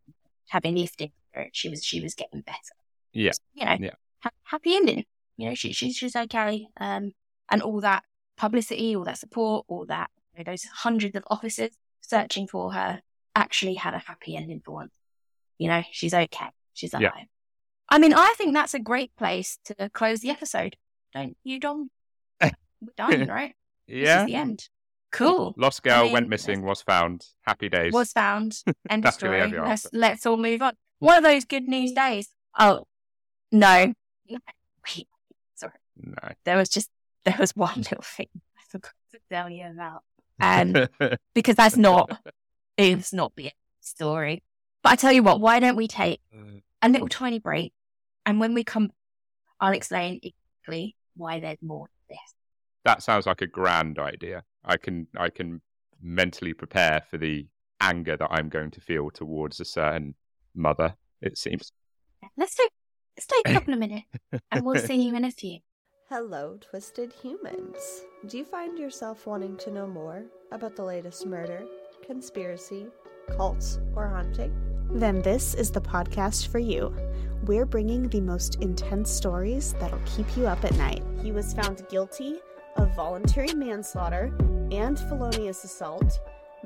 [0.49, 1.13] having spirit.
[1.53, 2.59] She was, she was getting better.
[3.13, 3.33] Yeah.
[3.55, 3.91] You know, Yeah.
[4.21, 5.05] ha- happy ending.
[5.37, 6.67] You know, she, she's, she's okay.
[6.79, 7.13] Um,
[7.51, 8.03] and all that
[8.37, 11.71] publicity, all that support, all that, you know, those hundreds of officers
[12.09, 13.01] searching for her
[13.37, 14.95] actually had a happy ending for once.
[15.59, 16.47] you know, she's okay.
[16.75, 17.03] She's alive.
[17.17, 17.25] Yeah.
[17.89, 20.77] I mean, I think that's a great place to close the episode.
[21.15, 21.91] Don't you, Dom?
[22.41, 22.51] We're
[22.97, 23.55] done, right?
[23.87, 24.21] This Yeah.
[24.21, 24.69] is the end.
[25.11, 25.55] Cool.
[25.57, 27.25] Lost girl mean, went missing, was found.
[27.43, 27.93] Happy days.
[27.95, 28.59] Was found.
[28.91, 29.51] End of story.
[29.51, 30.75] Let's let's all move on.
[30.99, 32.29] One of those good news days.
[32.59, 32.85] Oh
[33.51, 33.95] no.
[34.29, 34.39] No.
[34.87, 35.09] Wait,
[35.55, 35.73] sorry.
[35.97, 36.15] No.
[36.45, 36.91] There was just
[37.25, 40.03] there was one little thing I forgot to tell you about.
[40.41, 40.75] Um
[41.35, 42.11] because that's not
[42.77, 44.43] it's not the story.
[44.83, 46.21] But I tell you what, why don't we take
[46.83, 47.73] a little tiny break
[48.25, 48.91] and when we come
[49.61, 52.35] I'll explain exactly why there's more to this.
[52.85, 54.45] that sounds like a grand idea.
[54.65, 55.61] I can I can
[56.01, 57.47] mentally prepare for the
[57.81, 60.15] anger that I'm going to feel towards a certain
[60.55, 60.95] mother.
[61.21, 61.73] It seems.
[62.37, 62.71] Let's take
[63.17, 64.07] let's take a couple of minutes
[64.53, 65.59] and we'll see you in a few.
[66.11, 67.77] Hello, twisted humans.
[68.29, 71.67] Do you find yourself wanting to know more about the latest murder,
[72.03, 72.87] conspiracy,
[73.37, 74.51] cults, or haunting?
[74.91, 76.97] Then this is the podcast for you.
[77.45, 81.05] We're bringing the most intense stories that'll keep you up at night.
[81.23, 82.37] He was found guilty
[82.79, 84.33] of voluntary manslaughter
[84.73, 86.21] and felonious assault,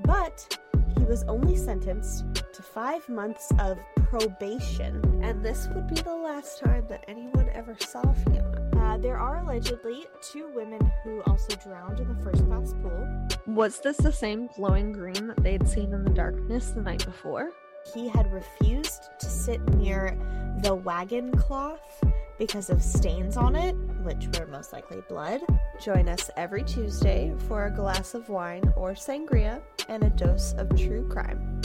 [0.05, 0.57] but
[0.97, 6.61] he was only sentenced to five months of probation, and this would be the last
[6.61, 8.62] time that anyone ever saw him.
[8.83, 13.29] Uh, there are allegedly two women who also drowned in the first class pool.
[13.47, 17.53] Was this the same glowing green that they'd seen in the darkness the night before?
[17.95, 20.19] He had refused to sit near
[20.63, 22.05] the wagon cloth
[22.39, 25.41] because of stains on it, which were most likely blood.
[25.81, 30.69] Join us every Tuesday for a glass of wine or sangria and a dose of
[30.77, 31.63] true crime.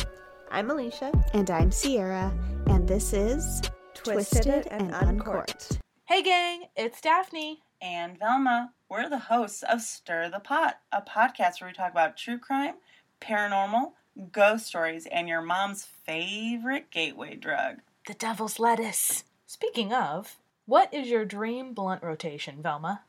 [0.51, 1.11] I'm Alicia.
[1.33, 2.31] And I'm Sierra.
[2.67, 3.63] And this is
[3.95, 5.79] Twisted, and Uncorked.
[6.07, 7.61] Hey gang, it's Daphne.
[7.81, 8.71] and Velma.
[8.89, 12.75] We're the hosts of Stir the Pot, a podcast where we talk about true crime,
[13.21, 13.91] paranormal,
[14.31, 17.77] ghost stories, and your mom's favorite gateway drug.
[18.07, 19.25] The devil's lettuce.
[19.45, 23.01] Speaking of, what is your dream blunt rotation, Velma?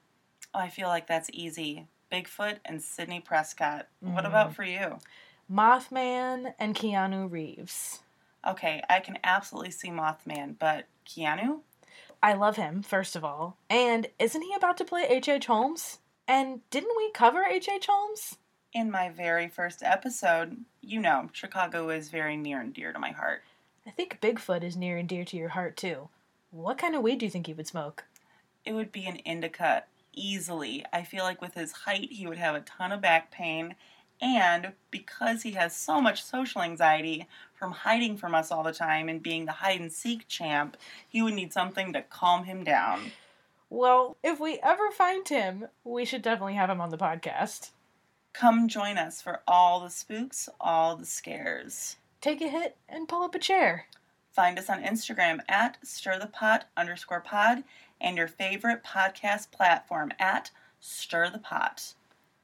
[0.53, 1.87] Oh, I feel like that's easy.
[2.13, 3.87] Bigfoot and Sidney Prescott.
[4.01, 4.29] What Mm.
[4.29, 4.99] about for you?
[5.51, 8.01] Mothman and Keanu Reeves.
[8.47, 11.61] Okay, I can absolutely see Mothman, but Keanu?
[12.23, 13.57] I love him, first of all.
[13.71, 15.29] And isn't he about to play H.H.
[15.29, 15.47] H.
[15.47, 15.99] Holmes?
[16.27, 17.69] And didn't we cover H.H.
[17.73, 17.87] H.
[17.89, 18.37] Holmes?
[18.73, 23.13] In my very first episode, you know, Chicago is very near and dear to my
[23.13, 23.43] heart.
[23.87, 26.09] I think Bigfoot is near and dear to your heart, too.
[26.51, 28.05] What kind of weed do you think he would smoke?
[28.65, 30.85] It would be an indica easily.
[30.93, 33.75] I feel like with his height, he would have a ton of back pain.
[34.21, 39.09] And because he has so much social anxiety from hiding from us all the time
[39.09, 40.77] and being the hide and seek champ,
[41.09, 43.13] he would need something to calm him down.
[43.71, 47.71] Well, if we ever find him, we should definitely have him on the podcast.
[48.33, 51.97] Come join us for all the spooks, all the scares.
[52.21, 53.87] Take a hit and pull up a chair.
[54.33, 57.65] Find us on Instagram at stirthepot underscore pod
[58.01, 60.51] and your favorite podcast platform at
[60.81, 61.95] Stir the Pot.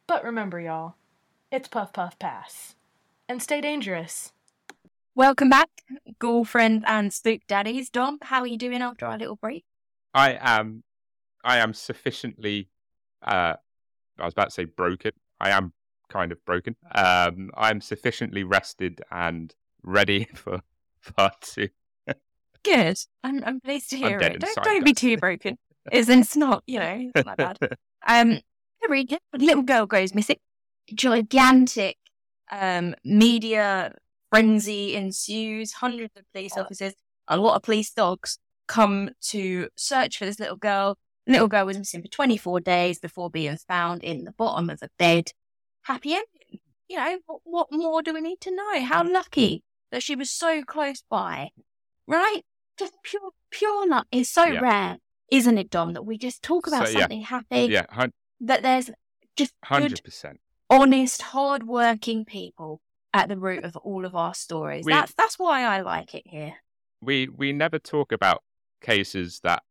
[0.07, 0.97] But remember, y'all,
[1.55, 2.75] it's Puff Puff Pass.
[3.29, 4.33] And stay dangerous.
[5.15, 5.69] Welcome back,
[6.19, 7.91] girlfriend and spook daddies.
[7.91, 9.65] Dom, how are you doing after our little break?
[10.13, 10.83] I am,
[11.45, 12.71] I am sufficiently.
[13.23, 13.55] Uh,
[14.19, 15.13] I was about to say broken.
[15.41, 15.73] I am
[16.09, 16.75] kind of broken.
[16.93, 20.61] Um, I'm sufficiently rested and ready for
[21.17, 21.69] part two.
[22.65, 22.99] Good.
[23.23, 24.41] I'm, I'm pleased to I'm hear dead it.
[24.41, 25.57] Don't, don't be too broken.
[25.93, 27.79] It's, it's not, you know, it's not that bad.
[28.07, 28.41] Um,
[28.83, 30.37] every a little girl goes missing.
[30.93, 31.97] Gigantic
[32.51, 33.95] um, media
[34.31, 35.73] frenzy ensues.
[35.73, 36.95] Hundreds of police officers,
[37.29, 40.97] a lot of police dogs come to search for this little girl.
[41.27, 44.81] The little girl was missing for 24 days before being found in the bottom of
[44.83, 45.31] a bed.
[45.83, 46.61] Happy ending.
[46.89, 48.83] You know, what, what more do we need to know?
[48.83, 51.51] How lucky that she was so close by,
[52.07, 52.43] right?
[52.79, 54.61] Just pure, pure luck is so Yeah.
[54.61, 54.97] rare,
[55.31, 55.95] isn't it, Dom?
[55.95, 57.01] That we just talk about So, yeah.
[57.01, 57.69] something happy.
[57.71, 58.91] yeah, hun- That there's
[59.37, 60.41] just hundred percent.
[60.71, 62.81] Honest, hard-working people
[63.13, 64.85] at the root of all of our stories.
[64.85, 66.55] We- that's that's why I like it here.
[67.01, 68.43] We we never talk about
[68.81, 69.63] cases that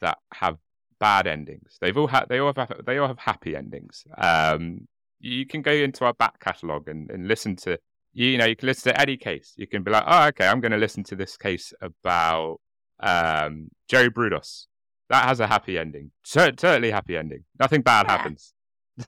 [0.00, 0.58] that have
[1.00, 1.78] bad endings.
[1.80, 4.04] They've all had they all have they all have happy endings.
[4.18, 4.86] Um,
[5.18, 7.78] you can go into our back catalogue and, and listen to
[8.12, 9.54] you know you can listen to any case.
[9.56, 12.60] You can be like, oh, okay, I'm going to listen to this case about
[13.00, 14.66] um, Jerry Brudos.
[15.08, 16.10] That has a happy ending.
[16.24, 17.44] Certainly happy ending.
[17.58, 18.16] Nothing bad Yeah.
[18.18, 18.52] happens.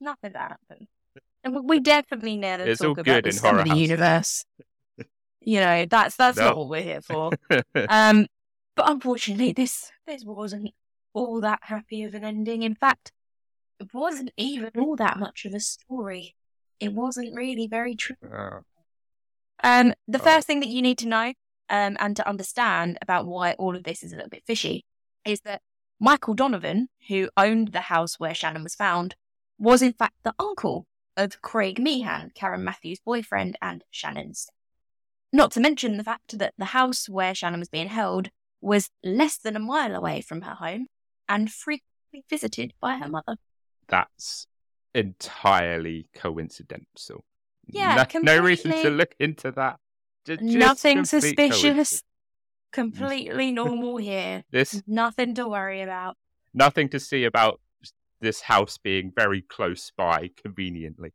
[0.00, 0.88] Nothing that happened.
[1.44, 4.44] And we- definitely never It's talk all about good the in horror of the universe.
[5.40, 6.46] you know, that's that's No.
[6.46, 7.30] not what we're here for.
[7.88, 8.26] Um,
[8.76, 10.70] but unfortunately, this this wasn't
[11.12, 12.62] all that happy of an ending.
[12.62, 13.12] In fact,
[13.78, 16.34] it wasn't even all that much of a story.
[16.80, 18.16] It wasn't really very true.
[18.24, 18.60] Oh,
[19.62, 20.24] Um, the Oh.
[20.24, 21.34] first thing that you need to know
[21.68, 24.84] um, and to understand about why all of this is a little bit fishy
[25.24, 25.62] is that
[26.00, 29.14] Michael Donovan, who owned the house where Shannon was found,
[29.58, 34.48] was in fact the uncle of Craig Meehan, Karen Matthews' boyfriend and Shannon's.
[35.32, 39.36] Not to mention the fact that the house where Shannon was being held was less
[39.36, 40.86] than a mile away from her home
[41.28, 43.36] and frequently visited by her mother.
[43.88, 44.46] That's
[44.94, 47.24] entirely coincidental.
[47.66, 49.78] Yeah, no, no reason to look into that.
[50.24, 52.02] Just Nothing suspicious.
[52.72, 54.44] Completely normal here.
[54.50, 56.16] This Nothing to worry about.
[56.52, 57.60] nothing to see about
[58.24, 61.12] this house being very close by conveniently.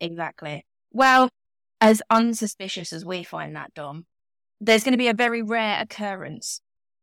[0.00, 0.64] Exactly.
[0.90, 1.28] Well,
[1.80, 4.06] as unsuspicious as we find that, Dom,
[4.60, 6.60] there's going to be a very rare occurrence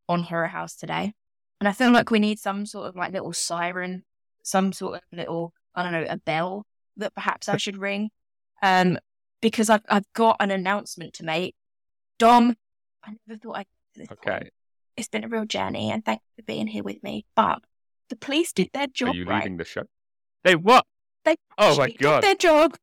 [0.08, 1.14] on Horror House today.
[1.60, 4.04] And I feel like we need some sort of like little siren,
[4.44, 6.66] some sort of little, I don't know, a bell
[6.98, 8.10] that perhaps I should ring.
[8.62, 8.98] Um,
[9.42, 11.56] because I've, I've got an announcement to make.
[12.18, 12.58] Dom,
[13.02, 14.20] I never thought I'd this point.
[14.26, 14.50] Okay.
[14.98, 17.26] It's been a real journey and thanks for being here with me.
[17.36, 17.60] But
[18.10, 19.44] the police did their job Are you right.
[19.44, 19.84] leaving the show?
[20.44, 20.86] They what?
[21.26, 22.24] They Oh my actually did God.
[22.24, 22.76] their job.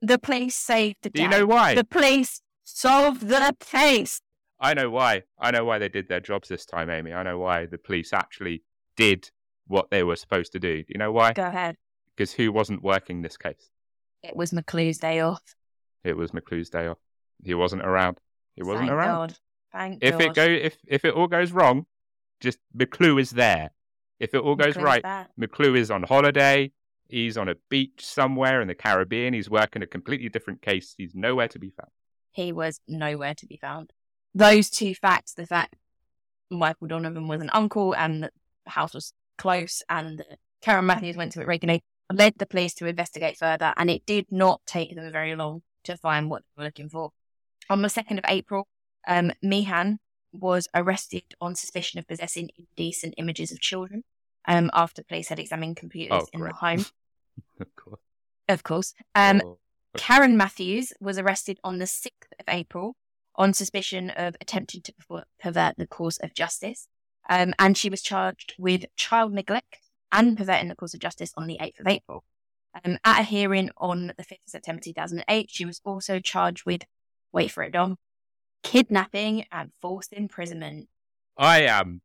[0.00, 1.74] The police saved the Do you know why?
[1.74, 4.20] The police solved the case.
[4.60, 5.22] I know why.
[5.38, 7.12] I know why they did their jobs this time, Amy.
[7.12, 8.62] I know why the police actually
[8.96, 9.30] did
[9.66, 10.78] what they were supposed to do.
[10.82, 11.32] Do you know why?
[11.32, 11.76] Go ahead.
[12.16, 13.70] Because who wasn't working this case?
[14.22, 15.54] It was McClue's day off.
[16.04, 16.98] It was McClue's day off.
[17.44, 18.18] He wasn't around.
[18.56, 19.28] He wasn't Thank around.
[19.28, 19.38] God.
[19.72, 20.22] Thank If God.
[20.22, 21.86] it go if if it all goes wrong,
[22.40, 23.70] just McClue is there.
[24.20, 25.04] If it all goes right.
[25.38, 26.72] McClue is on holiday.
[27.08, 29.32] He's on a beach somewhere in the Caribbean.
[29.32, 30.94] He's working a completely different case.
[30.98, 31.90] He's nowhere to be found.
[32.32, 33.92] He was nowhere to be found.
[34.34, 35.76] Those two facts, the fact
[36.50, 38.30] Michael Donovan was an uncle and the
[38.66, 40.22] house was close and
[40.60, 43.72] Karen Matthews went to it regularly, led the police to investigate further.
[43.76, 47.10] And it did not take them very long to find what they were looking for.
[47.70, 48.68] On the 2nd of April,
[49.06, 49.98] um, Meehan
[50.38, 54.04] was arrested on suspicion of possessing indecent images of children
[54.46, 56.84] um, after police had examined computers Oh, in the home,
[57.60, 58.00] of course.
[58.48, 58.94] of course.
[59.14, 59.58] Um, Oh,
[59.96, 62.94] Karen Matthews was arrested on the 6th of April
[63.34, 64.92] on suspicion of attempting to
[65.40, 66.88] pervert the course of justice.
[67.28, 69.78] Um, and she was charged with child neglect
[70.12, 72.24] and perverting the course of justice on the 8th of April.
[72.84, 76.82] Um, at a hearing on the 5th of September 2008, she was also charged with,
[77.32, 77.96] wait for it, Dom,
[78.62, 80.88] kidnapping and forced imprisonment.
[81.36, 82.00] I am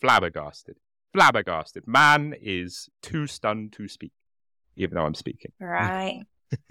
[0.00, 0.76] flabbergasted.
[1.12, 1.86] Flabbergasted.
[1.86, 4.12] Man is too stunned to speak,
[4.76, 5.52] even though I'm speaking.
[5.60, 6.24] Right.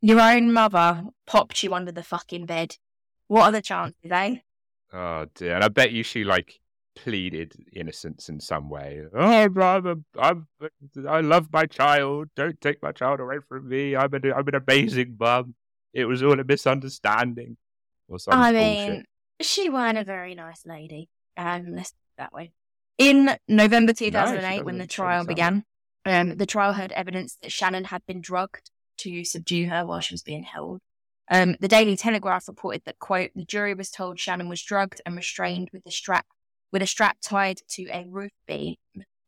[0.00, 2.76] Your own mother popped you under the fucking bed.
[3.28, 4.36] What are the chances, eh?
[4.92, 6.60] Oh dear, and I bet you she like
[6.94, 9.02] pleaded innocence in some way.
[9.14, 10.46] Oh, I'm, I'm, I'm,
[11.08, 12.28] I love my child.
[12.36, 13.96] Don't take my child away from me.
[13.96, 15.54] I'm an, I'm an amazing mum.
[15.92, 17.56] It was all a misunderstanding,
[18.08, 18.90] or some I bullshit.
[18.90, 19.04] mean,
[19.40, 21.08] she weren't a very nice lady.
[21.36, 22.52] Um, let's put it that way.
[22.98, 25.64] In November 2008, when the trial began,
[26.04, 30.14] um, the trial heard evidence that Shannon had been drugged to subdue her while she
[30.14, 30.80] was being held.
[31.30, 35.16] Um, the Daily Telegraph reported that, quote, the jury was told Shannon was drugged and
[35.16, 36.26] restrained with a strap,
[36.70, 38.76] with a strap tied to a roof beam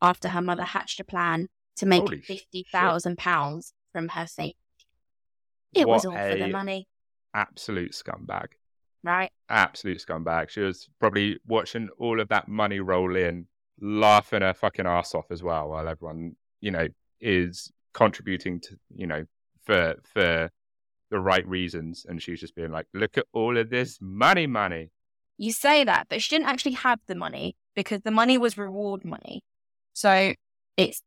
[0.02, 4.56] after her mother hatched a plan to make Holy fifty thousand pounds from her safety.
[5.72, 6.86] It was all for the money,
[7.34, 8.48] Absolute scumbag.
[9.06, 9.30] Right?
[9.48, 10.48] Absolute scumbag.
[10.50, 13.46] She was probably watching all of that money roll in,
[13.80, 16.88] laughing her fucking ass off as well, while everyone, you know,
[17.20, 19.24] is contributing to, you know,
[19.64, 20.50] for for
[21.10, 24.90] the right reasons, and she's just being like, "Look at all of this money, money."
[25.38, 29.04] You say that, but she didn't actually have the money because the money was reward
[29.04, 29.42] money.
[29.92, 30.32] So
[30.76, 31.02] it's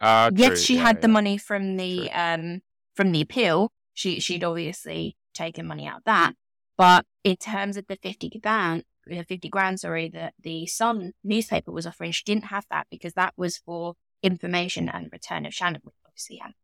[0.00, 0.64] Ah, yes, true.
[0.64, 1.12] she Yeah, had the yeah.
[1.12, 2.20] money from the True.
[2.20, 2.60] um
[2.94, 3.72] from the appeal.
[3.92, 6.34] She she'd obviously taken money out of that,
[6.76, 11.70] but in terms of the fifty grand, uh, fifty grand, sorry, that the Sun newspaper
[11.70, 15.80] was offering, she didn't have that because that was for information and return of Shannon,
[15.84, 16.54] which obviously happened.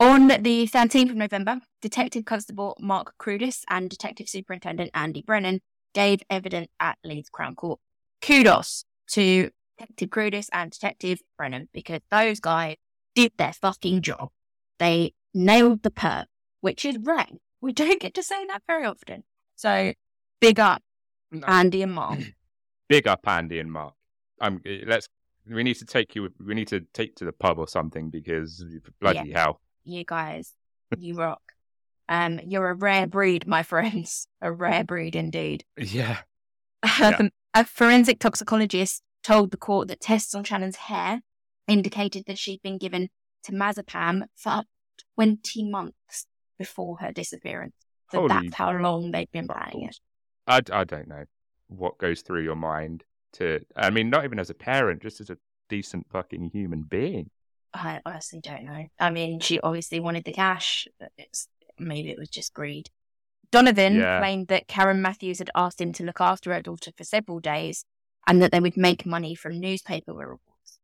[0.00, 5.60] On the 13th of November, Detective Constable Mark Crudis and Detective Superintendent Andy Brennan
[5.92, 7.80] gave evidence at Leeds Crown Court.
[8.22, 12.76] Kudos to Detective Crudis and Detective Brennan because those guys
[13.16, 14.28] did their fucking job.
[14.78, 16.26] They nailed the perp,
[16.60, 17.26] which is rare.
[17.60, 19.24] We don't get to say that very often.
[19.56, 19.92] So
[20.40, 20.82] big up
[21.30, 21.46] No.
[21.46, 22.20] Andy and Mark.
[22.88, 23.92] Big up Andy and Mark.
[24.40, 24.62] I'm.
[24.86, 25.08] Let's.
[25.46, 26.30] We need to take you.
[26.42, 28.64] We need to take to the pub or something because
[28.98, 29.60] bloody hell.
[29.84, 30.54] you guys,
[30.98, 31.42] you rock.
[32.08, 34.26] Um, you're a rare breed, my friends.
[34.40, 35.64] A rare breed indeed.
[35.76, 36.20] Yeah.
[37.02, 41.20] Um, a forensic toxicologist told the court that tests on Shannon's hair
[41.66, 43.10] indicated that she'd been given
[43.46, 44.66] temazepam for up
[44.96, 46.26] to 20 months
[46.58, 47.74] before her disappearance.
[48.10, 49.98] So Holy that's how long they've been planning it.
[50.46, 51.24] I, I don't know
[51.68, 53.60] what goes through your mind to.
[53.76, 55.36] I mean, not even as a parent, just as a
[55.68, 57.30] decent fucking human being.
[57.74, 58.86] I honestly don't know.
[58.98, 60.88] I mean, she obviously wanted the cash.
[61.18, 62.88] It's, maybe it was just greed.
[63.50, 64.18] Donovan Yeah.
[64.18, 67.84] claimed that Karen Matthews had asked him to look after her daughter for several days
[68.26, 70.78] and that they would make money from newspaper reports.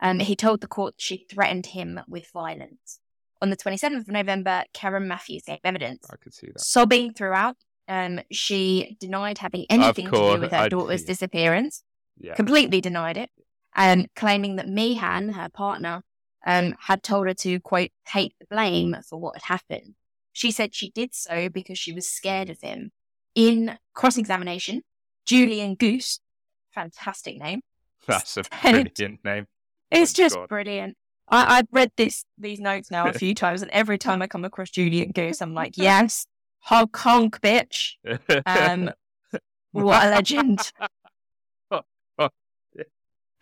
[0.00, 3.00] Um, he told the court she threatened him with violence.
[3.42, 6.06] On the 27th of November, Karen Matthews gave evidence.
[6.10, 6.60] I could see that.
[6.60, 7.56] Sobbing throughout,
[7.88, 11.82] um, she denied having anything to do with her I'd- daughter's disappearance
[12.18, 12.34] Yeah.
[12.34, 13.30] completely denied it,
[13.76, 16.04] um, claiming that Meehan, her partner,
[16.46, 19.94] um, had told her to, quote, take the blame for what had happened.
[20.32, 22.92] She said she did so because she was scared of him.
[23.34, 24.82] In cross examination,
[25.26, 26.20] Julian Goose,
[26.72, 27.62] fantastic name,
[28.06, 29.46] That's a brilliant name.
[29.90, 30.48] it's Oh, just God.
[30.48, 30.96] brilliant.
[31.28, 34.44] I, I've read this these notes now a few times, and every time I come
[34.44, 36.26] across Julian Goose, I'm like, yes,
[36.60, 37.94] honk honk, bitch.
[38.46, 38.90] Um,
[39.72, 40.72] what a legend.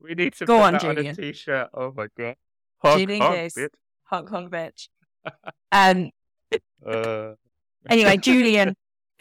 [0.00, 1.16] we need to Go put on, that on a Julian.
[1.16, 1.68] t-shirt.
[1.74, 2.36] Oh my god.
[2.78, 3.54] Honk, Julian honk, Goose.
[3.54, 3.68] bitch.
[4.04, 4.88] Honk honk, bitch.
[5.72, 6.10] Um,
[6.86, 7.32] Uh,
[7.90, 8.76] Anyway, Julian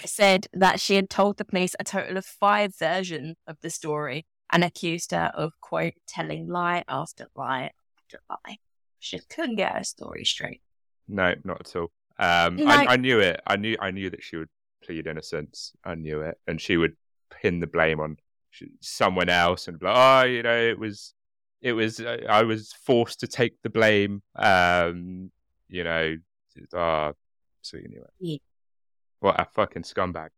[0.05, 4.25] said that she had told the police a total of five versions of the story
[4.51, 8.58] and accused her of, quote, telling lie after lie after lie.
[8.99, 10.62] She couldn't get her story straight.
[11.08, 11.91] no, not at all.
[12.19, 12.67] Um, No.
[12.67, 13.41] I, I knew it.
[13.47, 13.75] I knew.
[13.79, 14.49] I knew that she would
[14.84, 15.73] plead innocence.
[15.84, 16.95] I knew it, and she would
[17.41, 18.17] pin the blame on
[18.82, 21.13] someone else and be like, "Oh, you know, it was,
[21.62, 21.99] it was.
[21.99, 25.32] Uh, I was forced to take the blame." Um,
[25.69, 26.17] you know,
[26.75, 27.13] ah,
[27.63, 28.12] so you knew it.
[28.19, 28.38] Yeah.
[29.19, 30.29] What a fucking scumbag.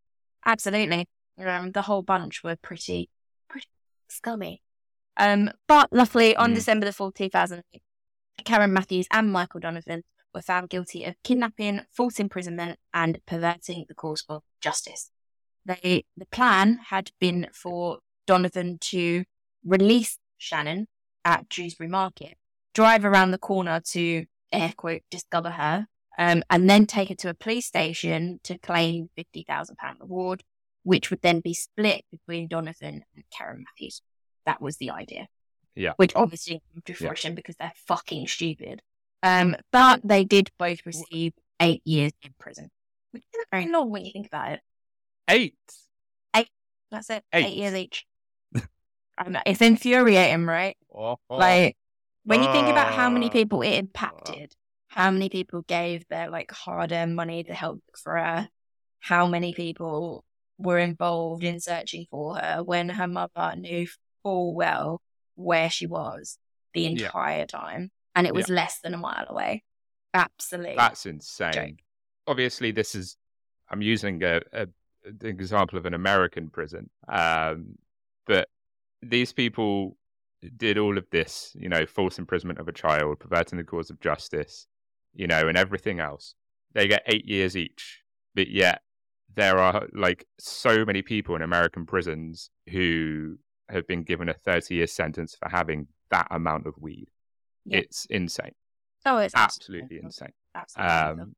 [0.45, 1.07] Absolutely.
[1.43, 3.09] Um, the whole bunch were pretty,
[3.49, 3.67] pretty
[4.09, 4.61] scummy.
[5.17, 6.55] Um, but luckily, on Mm.
[6.55, 7.81] December the 4th, 2008,
[8.43, 13.95] Karen Matthews and Michael Donovan were found guilty of kidnapping, false imprisonment, and perverting the
[13.95, 15.11] course of justice.
[15.65, 19.23] They, the plan had been for Donovan to
[19.63, 20.87] release Shannon
[21.23, 22.37] at Dewsbury Market,
[22.73, 25.87] drive around the corner to air quote discover her,
[26.19, 30.43] um, and then take her to a police station to claim fifty thousand pound reward,
[30.85, 34.01] which would then be split between Donovan and Karen Matthews.
[34.45, 35.27] That was the idea.
[35.75, 35.93] Yeah.
[35.97, 36.97] Which obviously didn't come to Yeah.
[37.09, 38.81] fruition because they're fucking stupid.
[39.23, 42.69] Um, but they did both receive eight years in prison,
[43.11, 44.61] which isn't very long when you think about it.
[45.27, 45.55] Eight.
[46.35, 46.49] Eight.
[46.91, 47.23] That's it.
[47.33, 47.45] Eight.
[47.47, 48.05] Eight, years each.
[49.45, 50.77] it's infuriating, right?
[50.93, 51.75] Oh, Like
[52.23, 53.33] when you think about how many Ah.
[53.33, 54.53] people it impacted,
[54.87, 58.49] how many people gave their like hard-earned money to help for her,
[58.99, 60.23] how many people
[60.57, 63.87] were involved in searching for her when her mother knew
[64.23, 65.01] full well
[65.35, 66.37] where she was
[66.73, 66.89] the Yeah.
[67.05, 69.63] entire time, and it was less than a mile away.
[70.13, 70.75] Absolutely.
[70.75, 71.53] That's insane.
[71.53, 71.75] joke.
[72.27, 73.17] Obviously, this is.
[73.69, 74.67] I'm using a, a
[75.03, 77.77] an example of an American prison, um,
[78.25, 78.47] but
[79.01, 79.97] these people
[80.57, 81.51] did all of this.
[81.59, 84.67] You know, false imprisonment of a child, perverting the cause of justice,
[85.13, 86.33] you know, and everything else.
[86.73, 88.01] They get eight years each,
[88.33, 88.81] but yet
[89.33, 93.37] there are like so many people in American prisons who
[93.69, 97.07] have been given a 30 year sentence for having that amount of weed.
[97.65, 97.79] Yeah.
[97.79, 98.51] It's insane,
[99.05, 100.33] oh, it's absolutely insane.
[100.53, 100.93] Absolutely.
[100.93, 101.35] Um,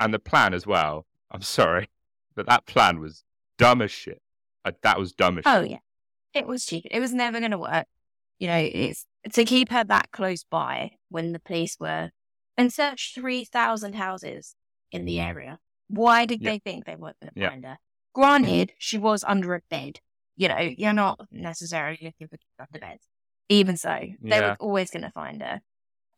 [0.00, 1.06] and the plan as well.
[1.30, 1.88] I'm sorry,
[2.34, 3.22] but that plan was
[3.58, 4.20] dumb as shit.
[4.64, 5.72] Uh, that was dumb as Oh shit.
[5.72, 5.78] yeah,
[6.34, 6.90] it was stupid.
[6.92, 7.86] It was never going to work.
[8.38, 12.10] You know, it's to keep her that close by when the police were
[12.56, 14.54] and searched three thousand houses
[14.90, 15.58] in the area.
[15.88, 16.50] Why did Yeah.
[16.52, 17.50] they think they weren't going to Yeah.
[17.50, 17.78] find her?
[18.12, 20.00] Granted, she was under a bed.
[20.36, 23.06] You know, you're not necessarily looking for kids under beds.
[23.48, 24.50] Even so, they Yeah.
[24.50, 25.60] were always going to find her.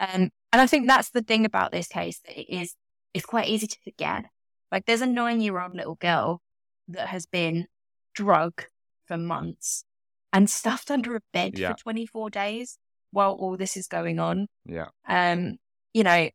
[0.00, 2.74] Um, and I think that's the thing about this case that it is
[3.14, 4.26] it's quite easy to forget.
[4.70, 6.42] Like, there's a nine year old little girl
[6.88, 7.66] that has been
[8.14, 8.66] drugged
[9.07, 9.85] for months
[10.33, 11.72] and stuffed under a bed Yeah.
[11.72, 12.78] for 24 days
[13.11, 14.48] while all this is going on.
[14.66, 14.88] Yeah.
[15.07, 15.57] Um,
[15.94, 16.28] you know,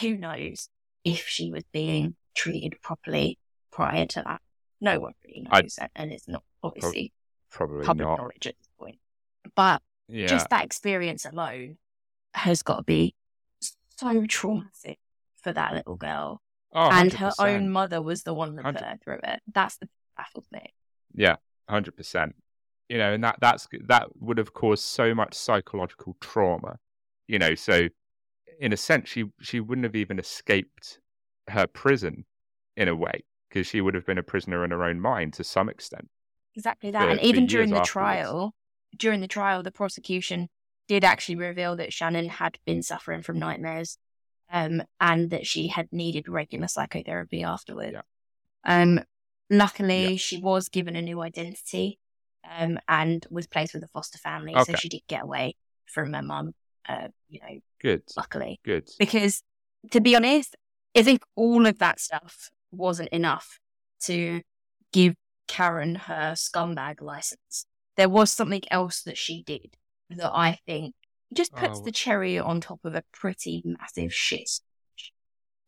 [0.00, 0.70] who knows
[1.04, 3.38] if she was being treated properly
[3.70, 4.40] prior to that?
[4.80, 7.12] No one really I- knows, and it's not obviously
[7.50, 8.18] Probably public not.
[8.18, 8.98] knowledge at this point.
[9.54, 10.26] But Yeah.
[10.26, 11.78] just that experience alone
[12.34, 13.14] has got to be
[13.96, 14.98] so traumatic
[15.42, 16.42] for that little girl.
[16.74, 19.42] oh, and her own mother was the one that put her through it.
[19.46, 20.72] That's the baffles me.
[21.14, 21.36] Yeah,
[21.68, 22.34] hundred percent.
[22.88, 26.78] You know, and that that's that would have caused so much psychological trauma.
[27.28, 27.88] You know, so
[28.58, 30.98] in a sense, she she wouldn't have even escaped
[31.48, 32.24] her prison
[32.76, 35.44] in a way because she would have been a prisoner in her own mind to
[35.44, 36.08] some extent.
[36.54, 37.04] Exactly that.
[37.04, 37.90] For- and even during the afterwards.
[37.90, 38.54] trial,
[38.96, 40.48] during the trial, the prosecution
[40.88, 43.98] did actually reveal that Shannon had been suffering from nightmares,
[44.50, 47.92] um, and that she had needed regular psychotherapy afterwards.
[47.94, 48.02] Yeah.
[48.64, 49.00] Um,
[49.50, 50.16] Luckily, Yeah.
[50.16, 51.98] she was given a new identity
[52.50, 55.56] um, and was placed with a foster family, so she did get away
[55.92, 56.54] from her mum.
[56.88, 58.02] Uh, you know, Good.
[58.16, 58.88] luckily, Good.
[58.98, 59.42] because
[59.90, 60.56] to be honest,
[60.94, 63.58] I think all of that stuff wasn't enough
[64.04, 64.42] to
[64.92, 65.14] give
[65.48, 67.66] Karen her scumbag license.
[67.96, 69.76] There was something else that she did
[70.10, 70.94] that I think
[71.32, 71.82] just puts Oh.
[71.82, 74.60] the cherry on top of a pretty massive shit.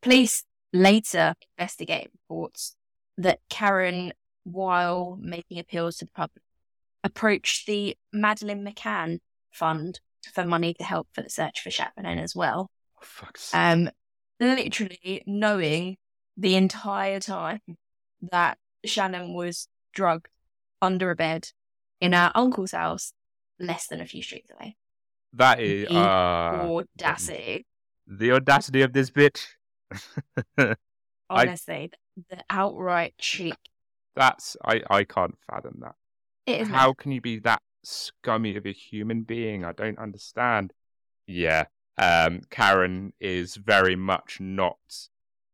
[0.03, 2.77] Police later investigate reports
[3.17, 4.13] that Karen,
[4.43, 6.43] while making appeals to the public,
[7.03, 9.21] approached the Madeleine McCann
[9.51, 10.01] Fund
[10.33, 12.71] for money to help for the search for Chapman as well.
[13.03, 13.29] Oh.
[13.53, 13.91] Um,
[14.41, 15.97] literally knowing
[16.37, 17.61] the entire time
[18.31, 20.29] that Shannon was drugged
[20.83, 21.51] under a bed
[22.01, 23.13] in her uncle's house,
[23.59, 24.77] less than a few streets away.
[25.33, 27.67] that is the uh, Audacity,
[28.07, 29.47] the audacity of this bitch.
[30.59, 30.77] I-
[31.31, 31.91] honestly,
[32.31, 33.57] the outright cheek.
[34.17, 35.95] That's I I can't fathom that.
[36.47, 39.65] It is How can you be that scummy of a human being?
[39.65, 40.73] I don't understand.
[41.27, 41.65] Yeah.
[41.99, 44.79] Um Karen is very much not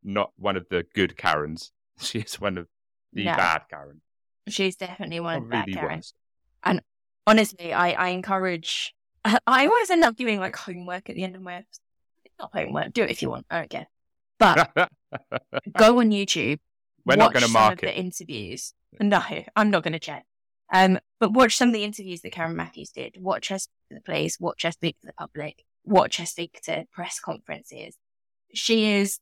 [0.02, 1.72] not one of the good Karens.
[2.00, 2.66] She is one of
[3.12, 3.36] the No.
[3.36, 4.00] bad Karen.
[4.48, 6.14] She's definitely one of the bad Karens.
[6.64, 6.80] worst.
[7.26, 8.94] Honestly, I, I encourage.
[9.24, 11.80] I always end up doing like homework at the end of my episode.
[12.40, 12.92] Not homework.
[12.92, 13.46] Do it if you want.
[13.50, 13.86] I don't care.
[14.38, 14.70] But
[15.76, 16.58] go on YouTube.
[17.04, 18.72] We're not going to mark the interviews.
[18.98, 19.22] No,
[19.54, 20.24] I'm not going to check.
[20.72, 23.16] Um, but watch some of the interviews that Karen Matthews did.
[23.18, 24.40] Watch her speak to the police.
[24.40, 25.64] Watch her speak to the public.
[25.84, 27.96] Watch her speak to press conferences.
[28.54, 29.18] She is,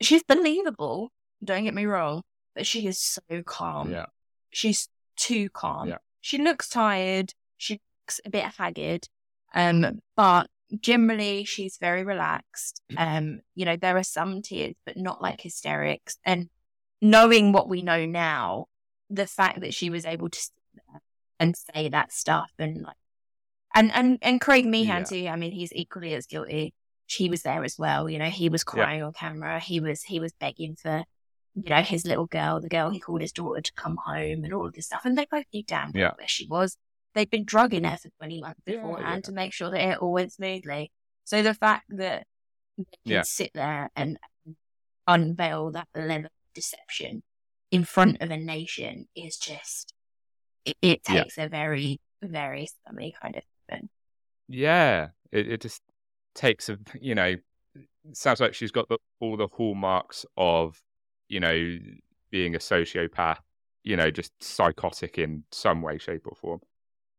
[0.00, 1.10] she's believable.
[1.42, 2.22] Don't get me wrong,
[2.54, 3.90] but she is so calm.
[3.90, 4.06] Yeah.
[4.50, 5.88] She's too calm.
[5.88, 5.98] Yeah.
[6.20, 7.34] She looks tired.
[7.56, 9.08] She looks a bit haggard.
[9.54, 10.48] Um, but
[10.80, 12.82] generally she's very relaxed.
[12.96, 16.16] Um, you know, there are some tears, but not like hysterics.
[16.24, 16.48] And
[17.00, 18.66] knowing what we know now,
[19.08, 21.00] the fact that she was able to sit there
[21.38, 22.96] and say that stuff and like,
[23.78, 25.04] and and and Craig Meehan Yeah.
[25.04, 25.28] too.
[25.28, 26.74] I mean, he's equally as guilty.
[27.06, 28.08] He was there as well.
[28.10, 29.58] You know, he was crying on camera.
[29.60, 31.04] He was he was begging for,
[31.54, 34.52] you know, his little girl, the girl he called his daughter, to come home and
[34.52, 35.04] all of this stuff.
[35.04, 36.10] And they both knew damn well Yeah.
[36.18, 36.76] where she was.
[37.14, 39.28] They'd been drugging her for twenty months Yeah, beforehand yeah.
[39.28, 40.92] to make sure that it all went smoothly.
[41.24, 42.26] So the fact that
[42.76, 43.22] they can Yeah.
[43.22, 44.18] sit there and
[45.06, 47.22] unveil that level of deception
[47.70, 49.94] in front of a nation is just
[50.64, 51.22] it, it Yeah.
[51.22, 53.88] takes a very very scummy kind of thing.
[54.48, 55.82] Yeah, it, it just
[56.34, 57.34] takes a you know,
[58.12, 60.80] sounds like she's got the, all the hallmarks of
[61.28, 61.78] you know
[62.30, 63.38] being a sociopath,
[63.82, 66.60] you know, just psychotic in some way, shape, or form.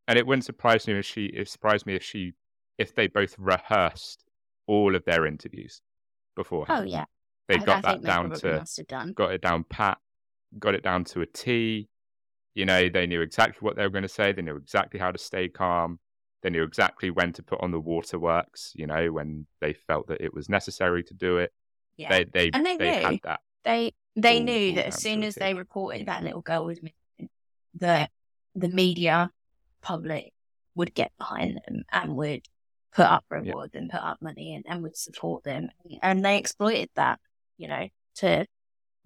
[0.08, 2.34] And it wouldn't surprise me if she it surprised me if she
[2.78, 4.24] if they both rehearsed
[4.68, 5.82] all of their interviews
[6.36, 6.82] beforehand.
[6.82, 7.06] Oh yeah,
[7.48, 8.64] they I- got I that down to
[9.14, 9.98] got it down pat,
[10.58, 11.88] got it down to a T.
[12.56, 14.32] You know, they knew exactly what they were going to say.
[14.32, 16.00] They knew exactly how to stay calm.
[16.42, 18.72] They knew exactly when to put on the waterworks.
[18.76, 21.52] You know, when they felt that it was necessary to do it.
[21.98, 23.20] Yeah, They they And they had knew.
[23.24, 23.40] that.
[23.66, 26.82] they they all- knew all that as soon as they reported that little girl was
[26.82, 27.30] missing,
[27.74, 28.10] the
[28.56, 29.32] the media
[29.82, 30.34] public
[30.76, 32.46] would get behind them and would
[32.94, 35.70] put up rewards and put up money and, and would support them.
[36.02, 37.20] And they exploited that,
[37.58, 38.46] you know, to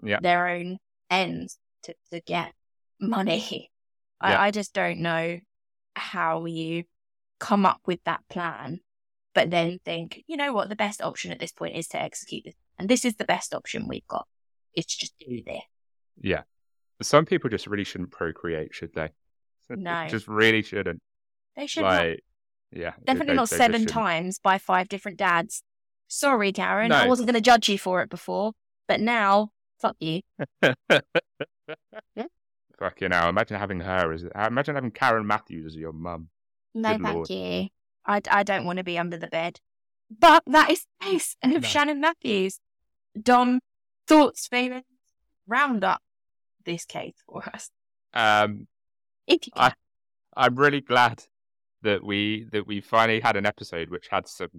[0.01, 0.19] Yeah.
[0.21, 0.77] their own
[1.09, 2.53] ends to, to get
[2.99, 3.69] money.
[4.21, 4.39] Yeah.
[4.39, 5.39] I, I just don't know
[5.97, 6.86] how you
[7.44, 8.80] come up with that plan,
[9.36, 12.46] but then think, you know what, the best option at this point is to execute
[12.46, 12.56] this.
[12.80, 14.26] And this is the best option we've got.
[14.74, 15.62] It's just do this.
[16.22, 16.44] Yeah.
[17.02, 19.10] Some people just really shouldn't procreate, should they?
[19.70, 20.08] No.
[20.08, 21.02] just really shouldn't.
[21.56, 22.06] They should not
[22.72, 25.64] yeah, Definitely they- not they seven times by five different dads.
[26.08, 26.91] Sorry, Karen.
[26.91, 28.54] I wasn't going to judge you for it before,
[28.88, 30.22] but now, fuck you.
[32.80, 33.30] Fucking hell!
[33.30, 34.26] Imagine having her as.
[34.36, 36.30] Imagine having Karen Matthews as your mum.
[36.74, 37.30] No, Good thank lord.
[37.30, 37.67] you.
[38.05, 39.59] I, I don't want to be under the bed.
[40.19, 41.59] But that is the case of No.
[41.61, 42.59] Shannon Matthews.
[43.21, 43.59] Dom,
[44.07, 44.84] thoughts, feelings,
[45.47, 46.01] round up
[46.65, 47.69] this case for us.
[48.13, 48.67] Um,
[49.28, 49.78] If you I- can.
[50.36, 51.24] I'm really glad
[51.84, 54.49] that we that we finally had an episode which had some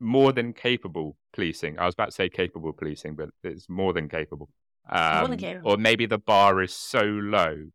[0.00, 1.78] more than capable policing.
[1.78, 4.48] I was about to say capable policing, but it's more than capable.
[4.90, 5.70] Um, More than capable.
[5.70, 7.66] Or maybe the bar is so low.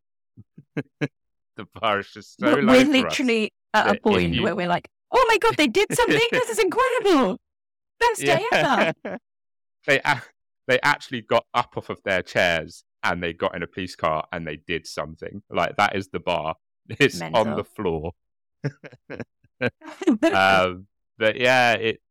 [1.00, 2.74] the bar is just so we're low.
[2.74, 6.20] we're literally at a point you- where we're like, oh my God, they did something.
[6.32, 7.40] this is incredible.
[8.00, 8.94] Best day ever.
[9.88, 10.22] they a-
[10.68, 14.26] they actually got up off of their chairs and they got in a police car
[14.32, 15.42] and they did something.
[15.50, 16.56] Like that is the bar.
[17.00, 18.14] It's on the floor.
[20.34, 22.02] um, but yeah, it.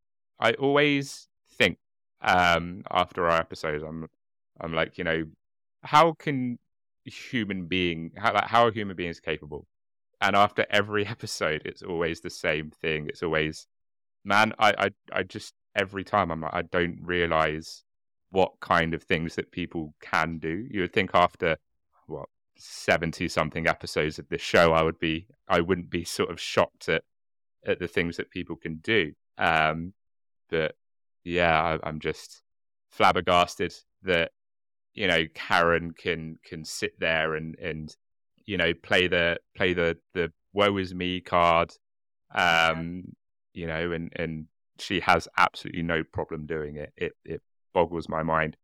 [0.41, 1.79] I always think
[2.21, 4.07] um, after our episodes, I'm,
[4.61, 5.25] I'm like, you know,
[5.83, 6.59] how can
[7.05, 9.67] human being, how like how a human beings capable.
[10.21, 13.09] And after every episode, it's always the same thing.
[13.09, 13.67] It's always,
[14.25, 17.85] man, I, I, I just every time I'm like, I don't realize
[18.31, 20.67] what kind of things that people can do.
[20.71, 21.57] You would think after
[22.07, 26.41] what seventy something episodes of this show, I would be, I wouldn't be sort of
[26.41, 27.05] shocked at
[27.67, 29.13] at the things that people can do.
[29.37, 29.93] Um,
[30.49, 30.75] but
[31.25, 32.43] yeah, I, I'm just
[32.91, 34.33] flabbergasted that
[34.95, 37.95] you know Karen can can sit there and and
[38.49, 41.71] you know play the play the the woe is me card
[42.35, 43.05] um
[43.53, 44.47] you know and and
[44.79, 46.93] she has absolutely no problem doing it.
[46.97, 47.43] It it
[47.75, 48.57] boggles my mind.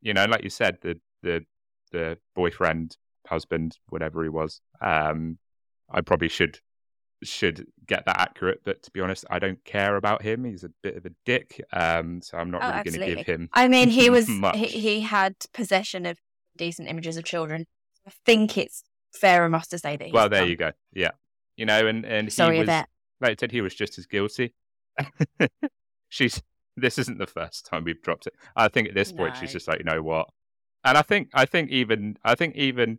[0.00, 1.44] You know like you said the the
[1.90, 5.38] the boyfriend husband whatever he was um
[5.90, 6.58] i probably should
[7.22, 10.44] should get that accurate but to be honest i don't care about him.
[10.44, 13.26] He's a bit of a dick um so i'm not Oh, really going to give
[13.26, 16.18] him I mean, he was he, he had possession of
[16.56, 17.66] decent images of children.
[18.06, 18.82] I think it's
[19.12, 20.04] fair enough to say that.
[20.04, 21.10] He's well there you go yeah
[21.56, 22.88] you know and and Sorry, he was Yvette.
[23.20, 24.54] like I said, he was just as guilty.
[26.08, 26.42] she's
[26.76, 28.34] this isn't the first time we've dropped it.
[28.56, 30.28] I think at this point she's just like, you know what?
[30.84, 32.98] And I think I think even I think even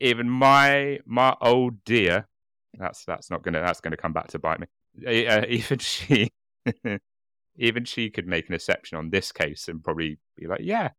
[0.00, 2.28] even my my old dear,
[2.74, 4.66] that's that's not gonna that's gonna come back to bite me.
[5.06, 6.30] Uh, even she,
[7.56, 10.90] even she could make an exception on this case and probably be like, yeah,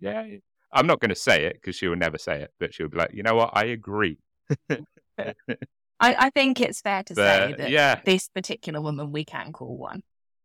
[0.00, 0.26] yeah.
[0.72, 2.98] I'm not going to say it because she will never say it, but she'll be
[2.98, 3.50] like, you know what?
[3.54, 4.18] I agree.
[4.68, 5.34] I,
[6.00, 10.02] I think it's fair to say that yeah, this particular woman we can call one.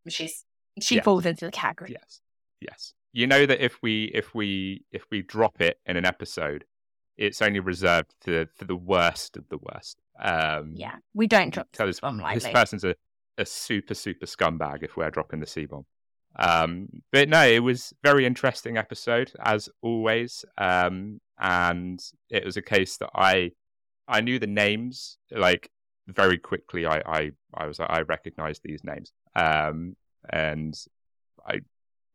[0.07, 0.45] She's
[0.81, 1.03] she Yeah.
[1.03, 1.91] falls into the category.
[1.91, 2.21] Yes.
[2.59, 2.93] Yes.
[3.11, 6.65] You know that if we if we if we drop it in an episode,
[7.17, 10.01] it's only reserved to for the worst of the worst.
[10.19, 12.95] Um Yeah, we don't drop tell this this person's a,
[13.37, 15.85] a super, super scumbag if we're dropping the C bomb.
[16.37, 20.45] Um but no, it was very interesting episode as always.
[20.57, 23.51] Um and it was a case that I
[24.07, 25.69] I knew the names like
[26.07, 29.11] very quickly I I, I was I recognized these names.
[29.35, 29.95] Um
[30.29, 30.75] and
[31.45, 31.61] I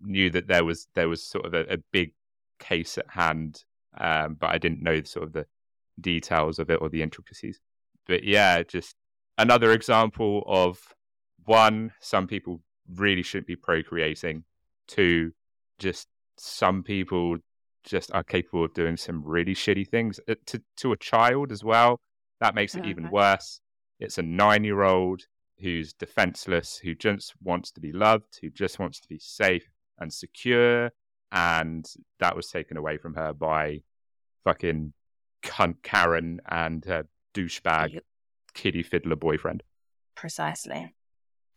[0.00, 2.12] knew that there was there was sort of a, a big
[2.58, 3.64] case at hand,
[3.98, 5.46] um, but I didn't know sort of the
[6.00, 7.60] details of it or the intricacies.
[8.06, 8.96] But yeah, just
[9.36, 10.78] another example of
[11.44, 12.60] one, some people
[12.94, 14.44] really shouldn't be procreating.
[14.88, 15.32] to
[15.78, 16.08] just
[16.38, 17.36] some people
[17.84, 21.62] just are capable of doing some really shitty things Uh, to to a child as
[21.62, 22.00] well.
[22.40, 23.60] That makes it even worse.
[24.00, 25.26] It's a nine year old
[25.60, 29.68] who's defenseless, who just wants to be loved, who just wants to be safe
[29.98, 30.90] and secure,
[31.32, 31.84] and
[32.20, 33.82] that was taken away from her by
[34.44, 34.94] fucking
[35.42, 38.04] cunt Karen and her douchebag Yep.
[38.54, 39.62] kiddie fiddler boyfriend.
[40.14, 40.94] Precisely.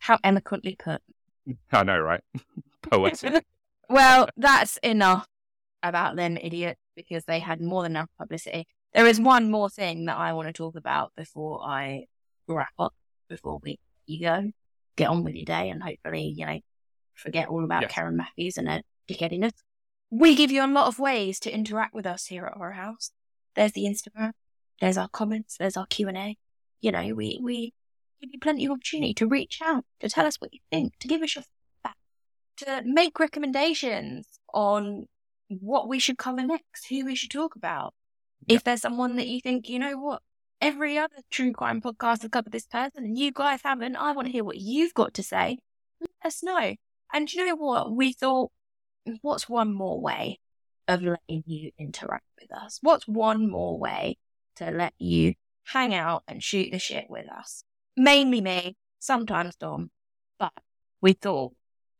[0.00, 1.00] How eloquently put.
[1.72, 2.20] I know, right?
[2.90, 3.44] Poetic.
[3.88, 5.26] well, that's enough
[5.82, 8.66] about them idiots because they had more than enough publicity.
[8.94, 12.04] There is one more thing that I want to talk about before I
[12.46, 12.94] wrap up,
[13.28, 14.50] before we you go,
[14.96, 16.60] get on with your day, and hopefully, you know,
[17.14, 17.92] forget all about Yes.
[17.92, 19.52] Karen Matthews and her dickheadiness.
[20.10, 23.12] We give you a lot of ways to interact with us here at our house.
[23.54, 24.32] There's the Instagram,
[24.80, 26.36] there's our comments, there's our Q and A.
[26.80, 27.72] You know, we we
[28.22, 31.08] give you plenty of opportunity to reach out, to tell us what you think, to
[31.08, 31.96] give us your feedback,
[32.58, 35.06] to make recommendations on
[35.48, 37.94] what we should cover next, who we should talk about.
[38.48, 40.22] If there's someone that you think, you know what,
[40.60, 44.26] every other true crime podcast has covered this person and you guys haven't, I want
[44.26, 45.58] to hear what you've got to say.
[46.00, 46.74] Let us know.
[47.12, 47.92] And you know what?
[47.92, 48.50] We thought,
[49.20, 50.38] what's one more way
[50.88, 52.78] of letting you interact with us?
[52.82, 54.18] What's one more way
[54.56, 57.64] to let you hang out and shoot the shit with us?
[57.96, 59.90] Mainly me, sometimes Dom,
[60.38, 60.52] but
[61.00, 61.52] we thought,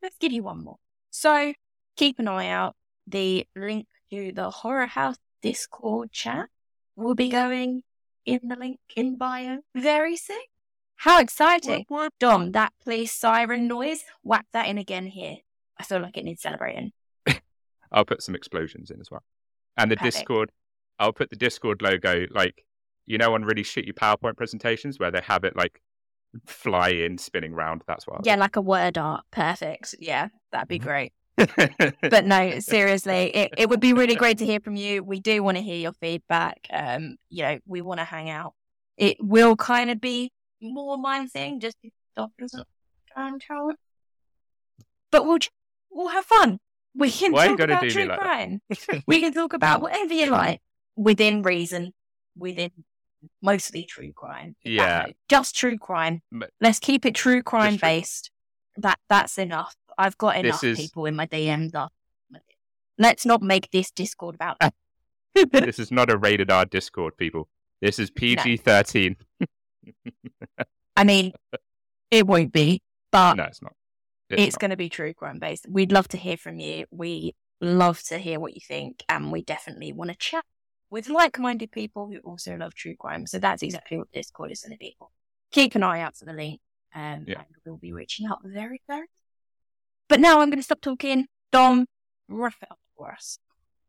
[0.02, 0.78] let's give you one more.
[1.10, 1.52] So
[1.96, 2.76] keep an eye out.
[3.06, 6.48] The link to the Horror House Discord chat
[6.96, 7.82] will be going
[8.24, 10.40] in the link in bio very soon.
[10.96, 11.84] How exciting!
[12.20, 15.38] Dom, that police siren noise, whack that in again here.
[15.76, 16.92] I feel like it needs celebrating.
[17.92, 19.24] I'll put some explosions in as well.
[19.76, 20.18] And the Perfect.
[20.18, 20.52] Discord,
[21.00, 22.64] I'll put the Discord logo like
[23.12, 25.80] you know on really shitty PowerPoint presentations where they have it like
[26.46, 27.82] fly in spinning round.
[27.86, 28.24] That's what.
[28.24, 29.24] Yeah, like a word art.
[29.30, 29.94] Perfect.
[30.00, 30.82] Yeah, that'd be Mhm.
[30.82, 31.12] great.
[32.10, 35.02] But no, seriously, it, it would be really great to hear from you.
[35.04, 36.66] We do want to hear your feedback.
[36.70, 38.54] Um, you know, we want to hang out.
[38.96, 42.66] It will kind of be more my thing, just because Doc doesn't
[43.16, 43.76] and tell it.
[45.10, 45.38] But we'll
[45.90, 46.58] we'll have fun.
[46.94, 48.60] We can Why talk about true like crime.
[49.06, 50.60] we can talk about whatever you like
[50.96, 51.92] within reason,
[52.36, 52.70] within
[53.40, 54.56] mostly true crime.
[54.64, 55.04] Yeah.
[55.06, 56.22] no, just true crime.
[56.60, 58.30] Let's keep it true crime true based.
[58.76, 59.74] That that's enough.
[59.98, 61.74] I've got enough is- people in my DMs.
[61.74, 61.92] Up.
[62.98, 64.58] Let's not make this Discord about.
[65.52, 67.48] this is not a rated R Discord, people.
[67.80, 69.16] This is PG thirteen.
[70.96, 71.32] I mean,
[72.10, 73.74] it won't be, but No, it's not.
[74.28, 74.60] it's not.
[74.60, 75.66] going to be true crime based.
[75.68, 76.84] We'd love to hear from you.
[76.90, 80.44] We love to hear what you think, and we definitely want to chat
[80.92, 83.26] with like minded people who also love true crime.
[83.26, 84.94] So that's exactly what Discord is going to be.
[85.50, 86.60] Keep an eye out for the link,
[86.94, 87.38] um, Yeah.
[87.38, 89.06] and we'll be reaching out very, very.
[90.08, 91.26] But now I'm going to stop talking.
[91.50, 91.86] Dom,
[92.28, 93.38] rough it up for us.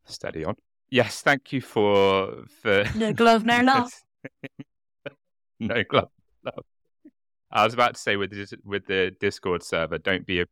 [0.06, 0.56] steady on.
[0.88, 3.92] Yes, thank you for for No glove, no love.
[5.60, 6.08] no glove.
[6.44, 6.64] love.
[7.50, 10.46] I was about to say with this, with the Discord server, don't be a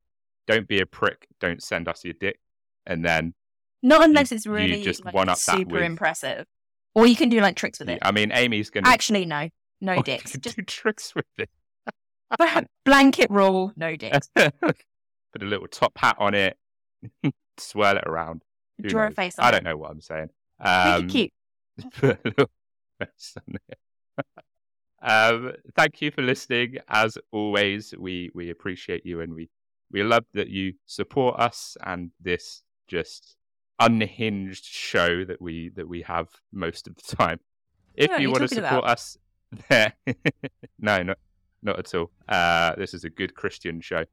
[0.47, 1.29] don't be a prick.
[1.41, 2.39] Don't send us your dick,
[2.87, 3.35] and then
[3.83, 6.47] Not unless it's really just like, one-up super with- impressive.
[6.95, 7.99] Or you can do like tricks with it.
[8.03, 9.49] I mean, Amy's gonna Actually, no.
[9.81, 10.33] No Oh, you dicks.
[10.33, 11.49] can Just do tricks with it.
[12.85, 14.29] blanket rule, no dicks.
[14.37, 14.55] Put
[15.43, 16.57] a little top hat on it,
[17.59, 18.43] swirl it around.
[18.81, 19.53] Who Draw a face on I it.
[19.53, 20.29] don't know what I'm saying.
[20.61, 21.33] Make Um, it cute.
[21.95, 22.51] put a little
[22.99, 23.79] face on it.
[25.03, 26.77] um, thank you for listening.
[26.89, 29.49] As always, we we appreciate you and we
[29.91, 33.37] we love that you support us and this just
[33.87, 37.41] unhinged show that we that we have most of the time.
[37.95, 38.85] If you want to support about?
[38.85, 39.19] us,
[39.69, 39.93] there,
[40.79, 41.19] no, not
[41.63, 42.11] not at all.
[42.29, 44.05] Uh, this is a good Christian show.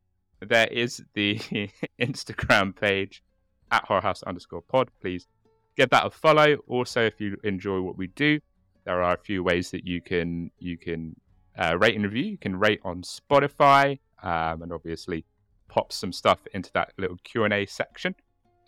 [0.41, 1.39] There is the
[2.01, 3.24] Instagram page
[3.72, 4.89] at horrorhouse underscore pod.
[5.01, 5.28] Please
[5.76, 6.55] give that a follow.
[6.67, 8.39] Also, if you enjoy what we do,
[8.86, 11.15] there are a few ways that you can you can
[11.57, 12.24] uh, rate and review.
[12.24, 15.26] You can rate on Spotify, um, and obviously
[15.67, 18.15] pop some stuff into that little Q and A section.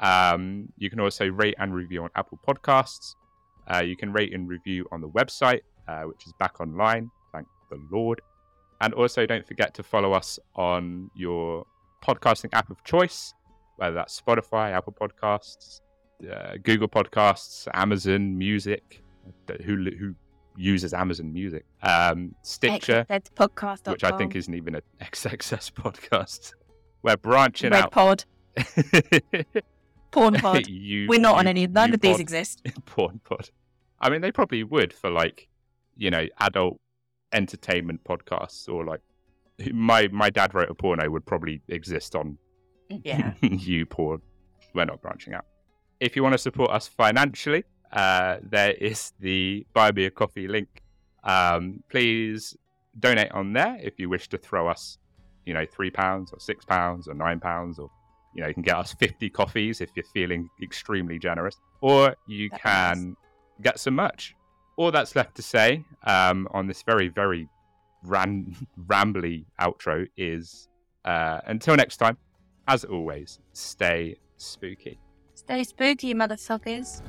[0.02, 3.16] Um, you can also rate and review on Apple Podcasts.
[3.72, 7.10] Uh, you can rate and review on the website, uh, which is back online.
[7.32, 8.22] Thank the Lord.
[8.82, 11.66] And also, don't forget to follow us on your
[12.04, 13.34] podcasting app of choice,
[13.78, 15.82] whether that's Spotify, Apple Podcasts,
[16.30, 19.04] uh, Google Podcasts, Amazon Music,
[19.50, 20.16] uh, who who
[20.58, 23.90] uses Amazon Music, um, Stitcher, That's podcast.
[23.90, 26.54] which I think isn't even an XXS podcast.
[27.04, 27.92] We're branching Red out.
[27.92, 28.26] Pod,
[30.12, 30.68] Porn Pod.
[30.68, 31.66] You- We're not on any.
[31.68, 32.22] None you of these pod.
[32.22, 32.62] exist.
[32.86, 33.50] porn pod.
[34.00, 35.48] I mean, they probably would for like,
[35.96, 36.80] you know, adult
[37.34, 39.02] entertainment podcasts or like.
[39.74, 42.38] My my dad wrote a porno would probably exist on
[42.90, 43.34] Yeah.
[43.42, 44.22] you porn.
[44.74, 45.46] We're not branching out.
[46.00, 50.48] If you want to support us financially, uh, there is the buy me a coffee
[50.48, 50.82] link.
[51.24, 52.58] Um, please
[53.00, 54.98] donate on there if you wish to throw us,
[55.46, 57.92] you know, three pounds or six pounds or nine pounds or
[58.34, 62.50] you know, you can get us 50 coffees if you're feeling extremely generous, or you
[62.50, 63.16] That'd be can
[63.62, 64.36] get some merch.
[64.78, 67.48] All that's left to say um, on this very, very
[68.08, 70.68] rambly outro is
[71.06, 72.18] uh, until next time,
[72.68, 75.00] as always, stay spooky.
[75.34, 77.02] Stay spooky, motherfuckers.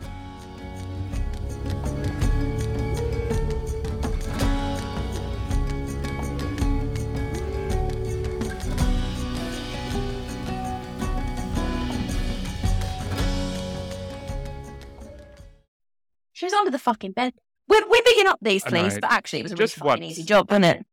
[16.43, 17.34] She was under the fucking bed.
[17.68, 20.03] We're, we're bigging up these, please, but actually, it was a really Just fucking once.
[20.03, 20.84] easy job, wasn't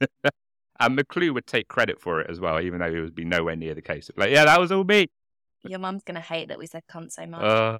[0.00, 0.10] it?
[0.80, 3.54] And McClue would take credit for it as well, even though it would be nowhere
[3.54, 4.10] near the case.
[4.16, 5.06] Like, yeah, that was all me.
[5.62, 7.40] Your mum's gonna hate that we said cunt so much.
[7.40, 7.78] Uh,